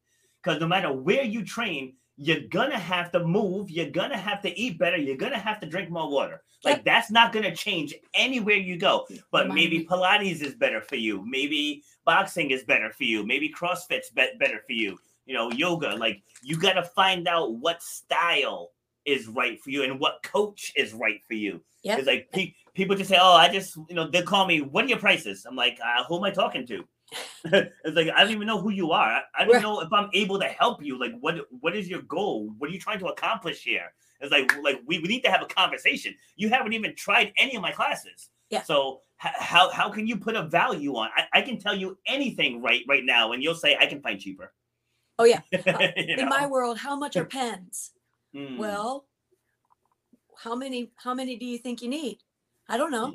Because 0.43 0.59
no 0.59 0.67
matter 0.67 0.91
where 0.91 1.23
you 1.23 1.45
train, 1.45 1.93
you're 2.17 2.47
gonna 2.49 2.77
have 2.79 3.11
to 3.11 3.23
move, 3.23 3.69
you're 3.69 3.89
gonna 3.91 4.17
have 4.17 4.41
to 4.41 4.59
eat 4.59 4.77
better, 4.79 4.97
you're 4.97 5.17
gonna 5.17 5.37
have 5.39 5.59
to 5.61 5.67
drink 5.67 5.89
more 5.89 6.09
water. 6.09 6.41
Like 6.63 6.77
Yep. 6.77 6.85
that's 6.85 7.11
not 7.11 7.31
gonna 7.31 7.55
change 7.55 7.93
anywhere 8.13 8.55
you 8.57 8.77
go. 8.77 9.07
But 9.31 9.47
maybe. 9.49 9.85
Pilates 9.85 10.41
is 10.41 10.55
better 10.55 10.81
for 10.81 10.95
you. 10.95 11.23
Maybe 11.25 11.83
boxing 12.05 12.51
is 12.51 12.63
better 12.63 12.91
for 12.91 13.03
you. 13.03 13.25
Maybe 13.25 13.51
CrossFit's 13.53 14.09
be- 14.11 14.35
better 14.39 14.59
for 14.65 14.73
you. 14.73 14.97
You 15.25 15.35
know, 15.35 15.51
yoga. 15.51 15.95
Like 15.95 16.21
you 16.41 16.57
got 16.57 16.73
to 16.73 16.83
find 16.83 17.27
out 17.27 17.53
what 17.55 17.81
style 17.81 18.70
is 19.05 19.27
right 19.27 19.59
for 19.61 19.69
you 19.71 19.83
and 19.83 19.99
what 19.99 20.21
coach 20.23 20.71
is 20.75 20.93
right 20.93 21.21
for 21.27 21.33
you. 21.33 21.61
Yeah. 21.83 21.97
It's 21.97 22.07
like 22.07 22.29
pe- 22.31 22.53
people 22.73 22.95
just 22.95 23.09
say, 23.09 23.17
"Oh, 23.19 23.33
I 23.33 23.49
just," 23.49 23.75
you 23.89 23.95
know, 23.95 24.07
they 24.09 24.21
call 24.21 24.45
me. 24.45 24.61
What 24.61 24.85
are 24.85 24.87
your 24.87 24.99
prices? 24.99 25.45
I'm 25.45 25.55
like, 25.55 25.79
uh, 25.83 26.03
"Who 26.05 26.17
am 26.17 26.23
I 26.23 26.31
talking 26.31 26.65
to?" 26.67 26.83
it's 27.45 27.95
like 27.95 28.07
I 28.15 28.23
don't 28.23 28.31
even 28.31 28.47
know 28.47 28.61
who 28.61 28.69
you 28.69 28.91
are. 28.91 29.09
I, 29.11 29.21
I 29.37 29.43
don't 29.45 29.53
Right. 29.55 29.61
know 29.63 29.81
if 29.81 29.91
I'm 29.91 30.09
able 30.13 30.39
to 30.39 30.45
help 30.45 30.83
you. 30.83 30.99
Like, 30.99 31.13
what 31.19 31.35
what 31.59 31.75
is 31.75 31.89
your 31.89 32.01
goal? 32.03 32.51
What 32.57 32.69
are 32.69 32.73
you 32.73 32.79
trying 32.79 32.99
to 32.99 33.07
accomplish 33.07 33.63
here? 33.63 33.93
It's 34.19 34.31
like 34.31 34.55
like 34.61 34.81
we, 34.85 34.99
we 34.99 35.07
need 35.07 35.21
to 35.23 35.31
have 35.31 35.41
a 35.41 35.47
conversation. 35.47 36.13
You 36.35 36.49
haven't 36.49 36.73
even 36.73 36.95
tried 36.95 37.33
any 37.37 37.55
of 37.55 37.61
my 37.61 37.71
classes. 37.71 38.29
Yeah. 38.49 38.61
So 38.61 39.01
h- 39.25 39.31
how 39.37 39.71
how 39.71 39.89
can 39.89 40.05
you 40.07 40.17
put 40.17 40.35
a 40.35 40.43
value 40.43 40.95
on? 40.95 41.09
I, 41.15 41.39
I 41.39 41.41
can 41.41 41.57
tell 41.59 41.75
you 41.75 41.97
anything 42.05 42.61
right 42.61 42.83
right 42.87 43.03
now, 43.03 43.31
and 43.31 43.41
you'll 43.41 43.55
say 43.55 43.75
I 43.79 43.87
can 43.87 44.01
find 44.01 44.19
cheaper. 44.19 44.53
Oh, 45.19 45.25
yeah. 45.25 45.41
You 45.51 46.15
In 46.17 46.29
my 46.29 46.47
world, 46.47 46.77
how 46.79 46.95
much 46.95 47.15
are 47.15 47.25
pens? 47.25 47.91
Mm. 48.35 48.57
Well, 48.57 49.05
how 50.37 50.55
many 50.55 50.91
how 50.95 51.13
many 51.13 51.37
do 51.37 51.45
you 51.45 51.57
think 51.57 51.81
you 51.81 51.89
need? 51.89 52.19
I 52.69 52.77
don't 52.77 52.91
know. 52.91 53.13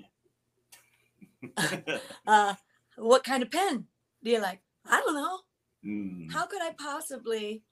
Uh 2.26 2.55
what 2.96 3.24
kind 3.24 3.42
of 3.42 3.50
pen 3.50 3.87
do 4.24 4.31
you 4.31 4.40
like? 4.40 4.61
I 4.88 5.00
don't 5.00 5.14
know. 5.14 5.38
Mm. 5.85 6.33
How 6.33 6.46
could 6.46 6.62
I 6.62 6.72
possibly 6.72 7.62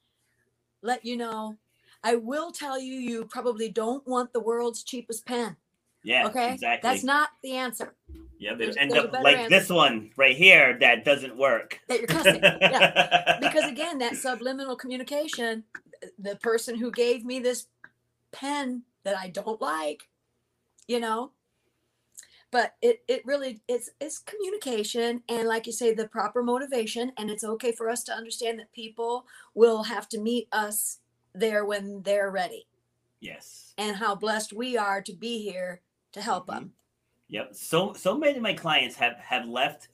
let 0.82 1.04
you 1.04 1.16
know? 1.16 1.56
I 2.02 2.16
will 2.16 2.50
tell 2.52 2.78
you 2.78 2.94
you 2.94 3.24
probably 3.24 3.68
don't 3.70 4.06
want 4.06 4.32
the 4.32 4.40
world's 4.40 4.84
cheapest 4.84 5.24
pen. 5.26 5.56
yeah. 6.04 6.26
Okay? 6.26 6.52
Exactly. 6.54 6.88
That's 6.88 7.02
not 7.04 7.30
the 7.42 7.52
answer 7.52 7.94
Yeah, 8.38 8.54
they 8.54 8.70
end 8.78 8.92
up 8.92 9.12
like 9.12 9.38
answer. 9.38 9.48
this 9.50 9.70
one 9.70 10.10
right 10.18 10.36
here 10.36 10.76
that 10.80 11.04
doesn't 11.04 11.36
work. 11.38 11.80
that 11.88 11.98
you're 12.00 12.06
cussing. 12.06 12.40
yeah. 12.42 13.38
Because 13.40 13.64
again, 13.70 13.98
that 13.98 14.16
subliminal 14.16 14.76
communication, 14.76 15.64
the 16.18 16.36
person 16.36 16.76
who 16.76 16.90
gave 16.90 17.24
me 17.24 17.40
this 17.40 17.66
pen 18.32 18.82
that 19.04 19.16
I 19.16 19.28
don't 19.28 19.60
like, 19.60 20.08
you 20.88 21.00
know, 21.00 21.32
but 22.50 22.74
it 22.82 23.02
it 23.08 23.24
really 23.26 23.60
it's 23.68 23.90
it's 24.00 24.18
communication 24.18 25.22
and 25.28 25.48
like 25.48 25.66
you 25.66 25.72
say 25.72 25.92
the 25.92 26.08
proper 26.08 26.42
motivation 26.42 27.12
and 27.18 27.30
it's 27.30 27.44
okay 27.44 27.72
for 27.72 27.90
us 27.90 28.04
to 28.04 28.12
understand 28.12 28.58
that 28.58 28.72
people 28.72 29.26
will 29.54 29.82
have 29.82 30.08
to 30.10 30.20
meet 30.20 30.48
us 30.52 30.98
there 31.34 31.64
when 31.64 32.00
they're 32.02 32.30
ready 32.30 32.66
yes. 33.20 33.74
and 33.76 33.96
how 33.96 34.14
blessed 34.14 34.52
we 34.52 34.76
are 34.76 35.02
to 35.02 35.12
be 35.12 35.42
here 35.42 35.80
to 36.12 36.22
help 36.22 36.46
Mhm. 36.46 36.54
them 36.54 36.72
Yep. 37.28 37.54
So 37.56 37.92
so 37.94 38.16
many 38.16 38.36
of 38.36 38.42
my 38.42 38.52
clients 38.54 38.94
have 38.96 39.16
have 39.16 39.46
left, 39.48 39.88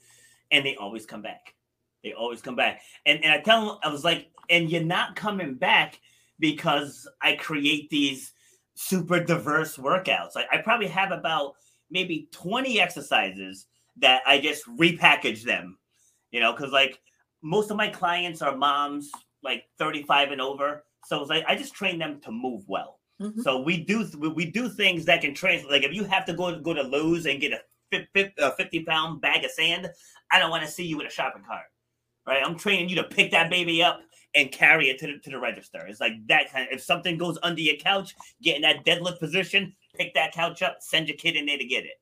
and 0.50 0.66
they 0.66 0.74
always 0.76 1.06
come 1.06 1.22
back. 1.22 1.54
They 2.02 2.12
always 2.12 2.42
come 2.42 2.56
back, 2.56 2.82
and 3.06 3.24
and 3.24 3.32
I 3.32 3.40
tell 3.40 3.64
them 3.66 3.78
I 3.82 3.88
was 3.88 4.04
like, 4.04 4.28
and 4.50 4.70
you're 4.70 4.82
not 4.82 5.16
coming 5.16 5.54
back 5.54 6.00
because 6.38 7.08
I 7.22 7.34
create 7.36 7.88
these 7.90 8.32
super 8.74 9.22
diverse 9.22 9.76
workouts. 9.76 10.34
Like 10.34 10.46
I 10.52 10.58
probably 10.58 10.88
have 10.88 11.12
about 11.12 11.54
maybe 11.90 12.28
20 12.32 12.80
exercises 12.80 13.66
that 13.96 14.22
I 14.26 14.40
just 14.40 14.66
repackage 14.66 15.42
them. 15.44 15.78
You 16.30 16.40
know, 16.40 16.52
because 16.52 16.72
like 16.72 17.00
most 17.42 17.70
of 17.70 17.76
my 17.76 17.88
clients 17.88 18.42
are 18.42 18.56
moms, 18.56 19.10
like 19.42 19.64
35 19.78 20.32
and 20.32 20.40
over. 20.40 20.84
So 21.06 21.20
it's 21.20 21.30
like 21.30 21.44
I 21.48 21.56
just 21.56 21.74
train 21.74 21.98
them 21.98 22.20
to 22.20 22.30
move 22.30 22.62
well. 22.68 23.00
Mhm. 23.20 23.42
So 23.42 23.60
we 23.60 23.84
do 23.84 24.06
we- 24.18 24.50
do 24.50 24.68
things 24.68 25.04
that 25.06 25.20
can 25.20 25.34
translate. 25.34 25.70
Like 25.70 25.82
if 25.82 25.94
you 25.94 26.04
have 26.04 26.24
to 26.26 26.32
go 26.34 26.58
go 26.60 26.72
to 26.74 26.82
Lowe's 26.82 27.26
and 27.26 27.40
get 27.40 27.52
a 27.52 27.60
fif- 27.90 28.08
fif- 28.14 28.32
a 28.38 28.52
fifty 28.52 28.82
pound 28.84 29.20
bag 29.20 29.44
of 29.44 29.50
sand, 29.50 29.90
I 30.32 30.38
don't 30.38 30.50
want 30.50 30.64
to 30.64 30.70
see 30.70 30.84
you 30.86 31.00
in 31.00 31.06
a 31.06 31.10
shopping 31.10 31.42
cart, 31.46 31.66
right? 32.26 32.42
I'm 32.44 32.56
training 32.56 32.88
you 32.88 32.96
to 32.96 33.04
pick 33.04 33.30
that 33.32 33.50
baby 33.50 33.82
up 33.82 34.00
and 34.34 34.52
carry 34.52 34.88
it 34.90 34.98
to 34.98 35.06
the, 35.06 35.18
to 35.18 35.30
the 35.30 35.38
register. 35.38 35.84
It's 35.86 36.00
like 36.00 36.12
that 36.28 36.52
kind. 36.52 36.68
Of, 36.68 36.74
if 36.74 36.82
something 36.82 37.18
goes 37.18 37.38
under 37.42 37.60
your 37.60 37.76
couch, 37.76 38.14
get 38.42 38.56
in 38.56 38.62
that 38.62 38.84
deadlift 38.84 39.18
position, 39.18 39.74
pick 39.94 40.14
that 40.14 40.32
couch 40.32 40.62
up, 40.62 40.78
send 40.80 41.08
your 41.08 41.16
kid 41.16 41.36
in 41.36 41.46
there 41.46 41.58
to 41.58 41.64
get 41.64 41.84
it. 41.84 42.00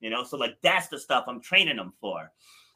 You 0.00 0.10
know, 0.10 0.24
so 0.24 0.36
like 0.36 0.56
that's 0.62 0.88
the 0.88 0.98
stuff 0.98 1.24
I'm 1.28 1.40
training 1.40 1.76
them 1.76 1.92
for. 2.00 2.30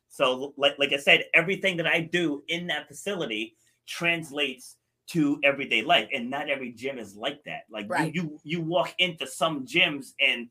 So 0.08 0.54
like 0.56 0.74
like 0.78 0.92
I 0.92 0.98
said, 0.98 1.24
everything 1.34 1.76
that 1.78 1.86
I 1.86 2.00
do 2.00 2.42
in 2.48 2.66
that 2.68 2.88
facility 2.88 3.56
translates 3.86 4.76
to 5.08 5.40
everyday 5.42 5.82
life 5.82 6.08
and 6.14 6.30
not 6.30 6.48
every 6.48 6.70
gym 6.72 6.96
is 6.96 7.16
like 7.16 7.42
that 7.44 7.62
like 7.70 7.88
you- 8.14 8.22
you, 8.22 8.40
you 8.44 8.60
walk 8.60 8.94
into 8.98 9.26
some 9.26 9.66
gyms 9.66 10.12
and 10.20 10.48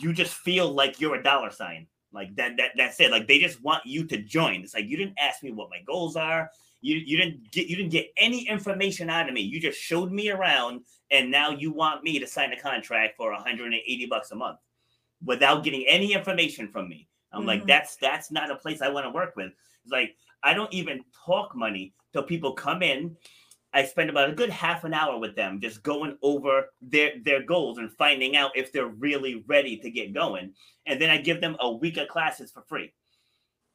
you 0.00 0.12
just 0.12 0.34
feel 0.34 0.70
like 0.70 1.00
you're 1.00 1.14
a 1.14 1.22
dollar 1.22 1.50
sign 1.50 1.86
like 2.16 2.34
that 2.36 2.56
that 2.56 2.70
that's 2.76 2.98
it. 2.98 3.10
Like 3.10 3.28
they 3.28 3.38
just 3.38 3.62
want 3.62 3.84
you 3.86 4.04
to 4.06 4.16
join. 4.16 4.62
It's 4.62 4.74
like 4.74 4.86
you 4.86 4.96
didn't 4.96 5.18
ask 5.18 5.42
me 5.42 5.52
what 5.52 5.70
my 5.70 5.80
goals 5.86 6.16
are. 6.16 6.50
You 6.80 6.96
you 6.96 7.16
didn't 7.16 7.50
get 7.52 7.68
you 7.68 7.76
didn't 7.76 7.92
get 7.92 8.10
any 8.16 8.48
information 8.48 9.10
out 9.10 9.28
of 9.28 9.34
me. 9.34 9.42
You 9.42 9.60
just 9.60 9.78
showed 9.78 10.10
me 10.10 10.30
around 10.30 10.80
and 11.10 11.30
now 11.30 11.50
you 11.50 11.70
want 11.72 12.02
me 12.02 12.18
to 12.18 12.26
sign 12.26 12.52
a 12.52 12.60
contract 12.60 13.16
for 13.16 13.30
180 13.32 14.06
bucks 14.06 14.30
a 14.32 14.34
month 14.34 14.58
without 15.24 15.62
getting 15.62 15.84
any 15.86 16.14
information 16.14 16.68
from 16.68 16.88
me. 16.88 17.06
I'm 17.32 17.46
like 17.46 17.62
Mhm. 17.62 17.66
that's 17.68 17.96
that's 17.96 18.30
not 18.30 18.50
a 18.50 18.56
place 18.56 18.80
i 18.80 18.88
want 18.88 19.04
to 19.06 19.10
work 19.10 19.36
with. 19.36 19.52
It's 19.84 19.92
like 19.92 20.16
i 20.42 20.54
don't 20.54 20.72
even 20.72 21.04
talk 21.24 21.54
money 21.54 21.92
till 22.12 22.22
people 22.22 22.52
come 22.52 22.82
in 22.82 23.16
I 23.76 23.84
spend 23.84 24.08
about 24.08 24.30
a 24.30 24.34
good 24.34 24.48
half 24.48 24.84
an 24.84 24.94
hour 24.94 25.18
with 25.18 25.36
them 25.36 25.60
just 25.60 25.82
going 25.82 26.16
over 26.22 26.70
their 26.80 27.12
their 27.22 27.42
goals 27.42 27.76
and 27.76 27.92
finding 27.92 28.34
out 28.34 28.52
if 28.56 28.72
they're 28.72 28.86
really 28.86 29.44
ready 29.46 29.76
to 29.76 29.90
get 29.90 30.14
going. 30.14 30.54
And 30.86 30.98
then 30.98 31.10
I 31.10 31.18
give 31.18 31.42
them 31.42 31.58
a 31.60 31.70
week 31.70 31.98
of 31.98 32.08
classes 32.08 32.50
for 32.50 32.62
free. 32.62 32.94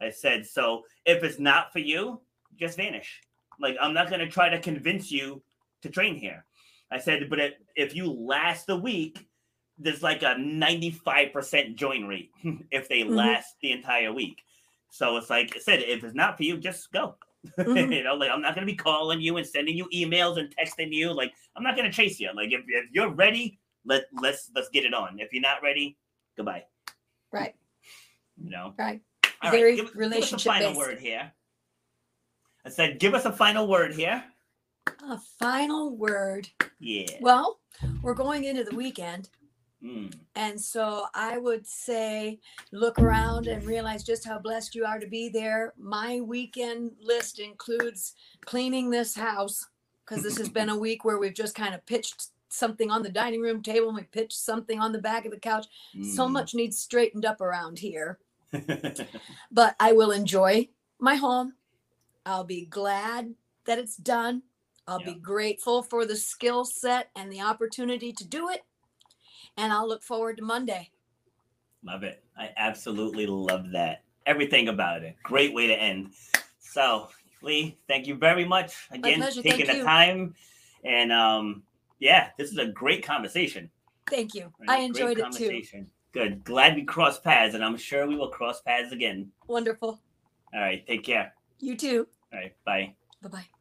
I 0.02 0.10
said, 0.10 0.48
so 0.48 0.82
if 1.06 1.24
it's 1.24 1.38
not 1.38 1.72
for 1.72 1.78
you, 1.78 2.20
just 2.60 2.78
vanish. 2.78 3.22
Like 3.60 3.78
I'm 3.80 3.94
not 3.94 4.10
going 4.10 4.22
to 4.22 4.28
try 4.28 4.50
to 4.50 4.60
convince 4.60 5.12
you 5.12 5.44
to 5.84 5.90
train 5.90 6.16
here. 6.16 6.46
I 6.90 6.98
said, 6.98 7.30
but 7.30 7.40
if, 7.40 7.54
if 7.76 7.96
you 7.96 8.12
last 8.12 8.70
a 8.70 8.76
week, 8.76 9.28
there's 9.78 10.02
like 10.02 10.24
a 10.24 10.34
95% 10.36 11.76
join 11.76 12.06
rate 12.08 12.32
if 12.72 12.90
they 12.90 13.02
Mhm. 13.02 13.16
last 13.16 13.54
the 13.62 13.72
entire 13.72 14.12
week. 14.12 14.42
So 14.90 15.18
it's 15.18 15.30
like 15.30 15.56
I 15.56 15.60
said, 15.60 15.82
if 15.84 16.04
it's 16.04 16.16
not 16.16 16.38
for 16.38 16.44
you, 16.44 16.58
just 16.58 16.92
go. 16.92 17.18
Mhm. 17.58 17.92
you 17.96 18.04
know, 18.04 18.16
like 18.16 18.30
I'm 18.32 18.42
not 18.42 18.54
gonna 18.56 18.68
be 18.68 18.76
calling 18.76 19.20
you 19.22 19.38
and 19.38 19.46
sending 19.48 19.76
you 19.76 19.88
emails 19.94 20.38
and 20.38 20.54
texting 20.56 20.92
you. 20.94 21.12
Like 21.14 21.34
I'm 21.56 21.64
not 21.64 21.76
gonna 21.76 21.92
chase 21.92 22.20
you. 22.20 22.30
Like 22.36 22.52
if, 22.52 22.62
if 22.68 22.86
you're 22.92 23.10
ready, 23.10 23.60
let 23.86 24.06
let's 24.22 24.52
let's 24.56 24.70
get 24.70 24.86
it 24.86 24.94
on. 24.94 25.20
If 25.20 25.34
you're 25.34 25.42
not 25.42 25.62
ready, 25.64 25.98
goodbye. 26.38 26.64
right 27.32 27.56
You 28.38 28.52
know. 28.52 28.74
right 28.78 29.02
All 29.42 29.50
right, 29.52 29.58
Very 29.58 29.76
give, 29.76 29.94
give 29.94 30.14
us 30.14 30.32
a 30.34 30.38
final 30.40 30.70
based. 30.70 30.78
word 30.78 31.00
here. 31.00 31.32
I 32.64 32.70
said, 32.70 33.00
give 33.00 33.16
us 33.16 33.26
a 33.26 33.32
final 33.32 33.68
word 33.68 33.94
here. 33.96 34.24
a 35.10 35.18
final 35.40 35.96
word 35.96 36.48
Yeah. 36.80 37.08
well 37.22 37.60
we're 38.04 38.14
going 38.14 38.44
into 38.44 38.64
the 38.64 38.76
weekend 38.76 39.30
Mm. 39.84 40.14
And 40.36 40.60
so 40.62 41.06
I 41.16 41.38
would 41.38 41.66
say 41.66 42.40
look 42.72 43.00
around 43.00 43.48
and 43.48 43.66
realize 43.66 44.04
just 44.04 44.26
how 44.26 44.38
blessed 44.38 44.76
you 44.76 44.86
are 44.86 45.00
to 45.00 45.08
be 45.08 45.30
there. 45.30 45.74
My 45.78 46.22
weekend 46.22 46.92
list 47.02 47.40
includes 47.40 48.14
cleaning 48.46 48.90
this 48.90 49.16
house 49.16 49.66
because 50.06 50.24
this 50.24 50.38
has 50.38 50.50
been 50.50 50.70
a 50.70 50.78
week 50.78 51.04
where 51.04 51.18
we've 51.18 51.34
just 51.34 51.56
kind 51.56 51.74
of 51.74 51.86
pitched 51.86 52.28
something 52.50 52.92
on 52.92 53.02
the 53.02 53.10
dining 53.10 53.42
room 53.42 53.64
table 53.64 53.88
and 53.88 53.96
we 53.96 54.04
pitched 54.04 54.34
something 54.38 54.80
on 54.80 54.92
the 54.92 55.00
back 55.00 55.26
of 55.26 55.32
the 55.32 55.40
couch. 55.40 55.66
So 56.04 56.28
Mm. 56.28 56.32
much 56.32 56.54
needs 56.54 56.78
straightened 56.78 57.26
up 57.26 57.42
around 57.42 57.80
here. 57.80 58.20
But 59.52 59.76
I 59.80 59.94
will 59.94 60.12
enjoy 60.12 60.70
my 61.00 61.16
home. 61.16 61.54
I'll 62.26 62.44
be 62.44 62.66
glad 62.66 63.34
that 63.66 63.80
it's 63.80 63.98
done. 63.98 64.44
I'll 64.88 65.04
be 65.04 65.14
grateful 65.16 65.82
for 65.84 66.06
the 66.06 66.16
skill 66.18 66.66
set 66.66 67.10
and 67.16 67.32
the 67.32 67.42
opportunity 67.42 68.12
to 68.14 68.26
do 68.26 68.50
it. 68.50 68.62
And 69.58 69.72
I'll 69.72 69.88
look 69.88 70.04
forward 70.04 70.38
to 70.38 70.44
Monday. 70.44 70.90
Love 71.84 72.04
it. 72.04 72.24
I 72.38 72.50
absolutely 72.58 73.26
love 73.26 73.72
that. 73.72 74.04
Everything 74.26 74.68
about 74.68 75.04
it. 75.04 75.16
Great 75.24 75.54
way 75.54 75.68
to 75.68 75.74
end. 75.74 76.12
So, 76.60 77.10
Leigh, 77.42 77.78
thank 77.88 78.08
you 78.08 78.16
very 78.16 78.46
much 78.46 78.88
again 78.92 79.20
taking 79.22 79.44
Thank 79.44 79.68
the 79.68 79.78
you. 79.78 79.84
time. 79.84 80.36
And 80.84 81.12
um, 81.12 81.64
yeah, 82.00 82.30
this 82.38 82.52
is 82.52 82.58
a 82.58 82.68
great 82.68 83.06
conversation. 83.06 83.70
Thank 84.10 84.36
you. 84.36 84.52
I 84.68 84.80
enjoyed 84.80 85.18
it 85.18 85.32
too. 85.32 85.62
Good. 86.12 86.44
Glad 86.44 86.76
we 86.76 86.84
crossed 86.84 87.24
paths, 87.24 87.56
and 87.56 87.64
I'm 87.64 87.78
sure 87.78 88.06
we 88.06 88.18
will 88.18 88.30
cross 88.30 88.62
paths 88.62 88.92
again. 88.92 89.32
Wonderful. 89.48 90.00
All 90.54 90.60
right. 90.60 90.86
Take 90.86 91.04
care. 91.04 91.34
You 91.60 91.76
too. 91.76 92.08
All 92.34 92.40
right. 92.40 92.54
Bye. 92.66 92.96
Bye 93.22 93.30
bye. 93.30 93.61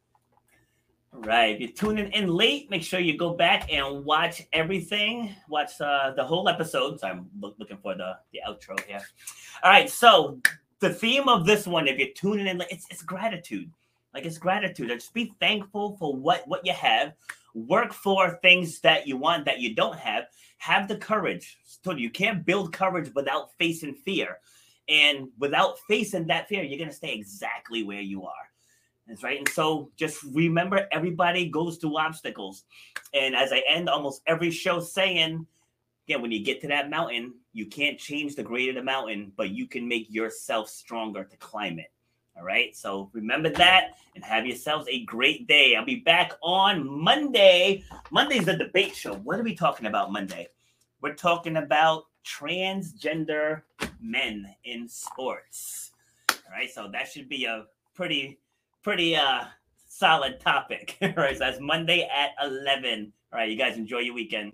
Right. 1.13 1.55
If 1.55 1.61
you're 1.61 1.71
tuning 1.71 2.13
in 2.13 2.29
late, 2.29 2.71
make 2.71 2.83
sure 2.83 3.01
you 3.01 3.19
go 3.19 3.35
back 3.35 3.71
and 3.73 4.05
watch 4.05 4.43
everything. 4.53 5.35
Watch 5.49 5.81
uh, 5.81 6.13
the 6.13 6.25
whole 6.25 6.49
episode. 6.49 7.01
So 7.01 7.09
I'm 7.09 7.29
loo- 7.39 7.55
looking 7.59 7.79
for 7.79 7.95
the, 7.97 8.17
the 8.33 8.41
outro 8.49 8.79
here. 8.87 9.03
All 9.63 9.71
right. 9.71 9.91
So 9.91 10.41
the 10.79 10.91
theme 10.95 11.29
of 11.29 11.47
this 11.47 11.67
one, 11.67 11.89
if 11.89 11.99
you're 11.99 12.15
tuning 12.15 12.47
in, 12.47 12.61
it's, 12.71 12.87
it's 12.91 13.03
gratitude. 13.03 13.71
Like 14.15 14.25
it's 14.25 14.39
gratitude. 14.39 14.89
Just 14.89 15.13
be 15.13 15.35
thankful 15.41 15.97
for 15.99 16.15
what 16.15 16.47
what 16.47 16.65
you 16.65 16.73
have, 16.73 17.13
work 17.55 17.93
for 17.93 18.39
things 18.43 18.81
that 18.81 19.07
you 19.07 19.17
want 19.17 19.45
that 19.45 19.61
you 19.61 19.75
don't 19.75 19.99
have. 19.99 20.25
Have 20.59 20.89
the 20.89 20.97
courage. 20.97 21.59
You 21.85 22.11
can't 22.11 22.45
build 22.45 22.73
courage 22.73 23.11
without 23.15 23.51
facing 23.59 23.95
fear. 23.95 24.39
And 24.89 25.29
without 25.39 25.79
facing 25.89 26.27
that 26.27 26.49
fear, 26.49 26.63
you're 26.65 26.79
going 26.79 26.91
to 26.91 26.95
stay 26.95 27.15
exactly 27.15 27.83
where 27.85 28.01
you 28.01 28.27
are. 28.27 28.51
Right. 29.23 29.39
And 29.39 29.49
so 29.49 29.91
just 29.97 30.23
remember 30.23 30.87
everybody 30.93 31.49
goes 31.49 31.79
through 31.79 31.99
obstacles. 31.99 32.65
And 33.13 33.35
as 33.35 33.53
I 33.53 33.63
end 33.69 33.89
almost 33.89 34.23
every 34.27 34.51
show 34.51 34.81
saying, 34.81 35.47
again, 36.07 36.23
when 36.23 36.31
you 36.31 36.45
get 36.45 36.61
to 36.61 36.69
that 36.69 36.91
mountain, 36.91 37.35
you 37.53 37.67
can't 37.67 37.99
change 37.99 38.37
the 38.37 38.43
grade 38.43 38.69
of 38.69 38.77
the 38.77 38.83
mountain, 38.83 39.33
but 39.37 39.51
you 39.51 39.67
can 39.67 39.89
make 39.89 40.07
yourself 40.11 40.69
stronger 40.69 41.25
to 41.25 41.37
climb 41.39 41.79
it. 41.79 41.91
All 42.37 42.45
right. 42.45 42.75
So 42.77 43.11
remember 43.13 43.51
that 43.51 43.97
and 44.15 44.25
have 44.25 44.47
yourselves 44.47 44.87
a 44.89 45.05
great 45.05 45.47
day. 45.47 45.75
I'll 45.77 45.85
be 45.85 45.97
back 45.97 46.33
on 46.43 46.89
Monday. 46.89 47.85
Monday's 48.11 48.45
the 48.45 48.57
debate 48.57 48.95
show. 48.95 49.15
What 49.15 49.41
are 49.41 49.43
we 49.43 49.55
talking 49.55 49.87
about 49.87 50.13
Monday? 50.13 50.47
We're 51.03 51.15
talking 51.15 51.57
about 51.57 52.05
transgender 52.25 53.63
men 54.01 54.55
in 54.65 54.89
sports. 54.89 55.91
All 56.31 56.53
right. 56.53 56.71
So 56.71 56.89
that 56.93 57.09
should 57.09 57.29
be 57.29 57.45
a 57.45 57.67
pretty, 57.95 58.39
pretty 58.83 59.17
uh 59.17 59.45
solid 59.89 60.41
topic. 60.41 60.97
Right. 61.17 61.37
So 61.37 61.45
that's 61.45 61.61
Monday 61.61 62.09
at 62.15 62.31
11. 62.43 63.13
All 63.33 63.39
right. 63.39 63.51
You 63.51 63.57
guys 63.57 63.77
enjoy 63.77 63.99
your 63.99 64.15
weekend. 64.15 64.53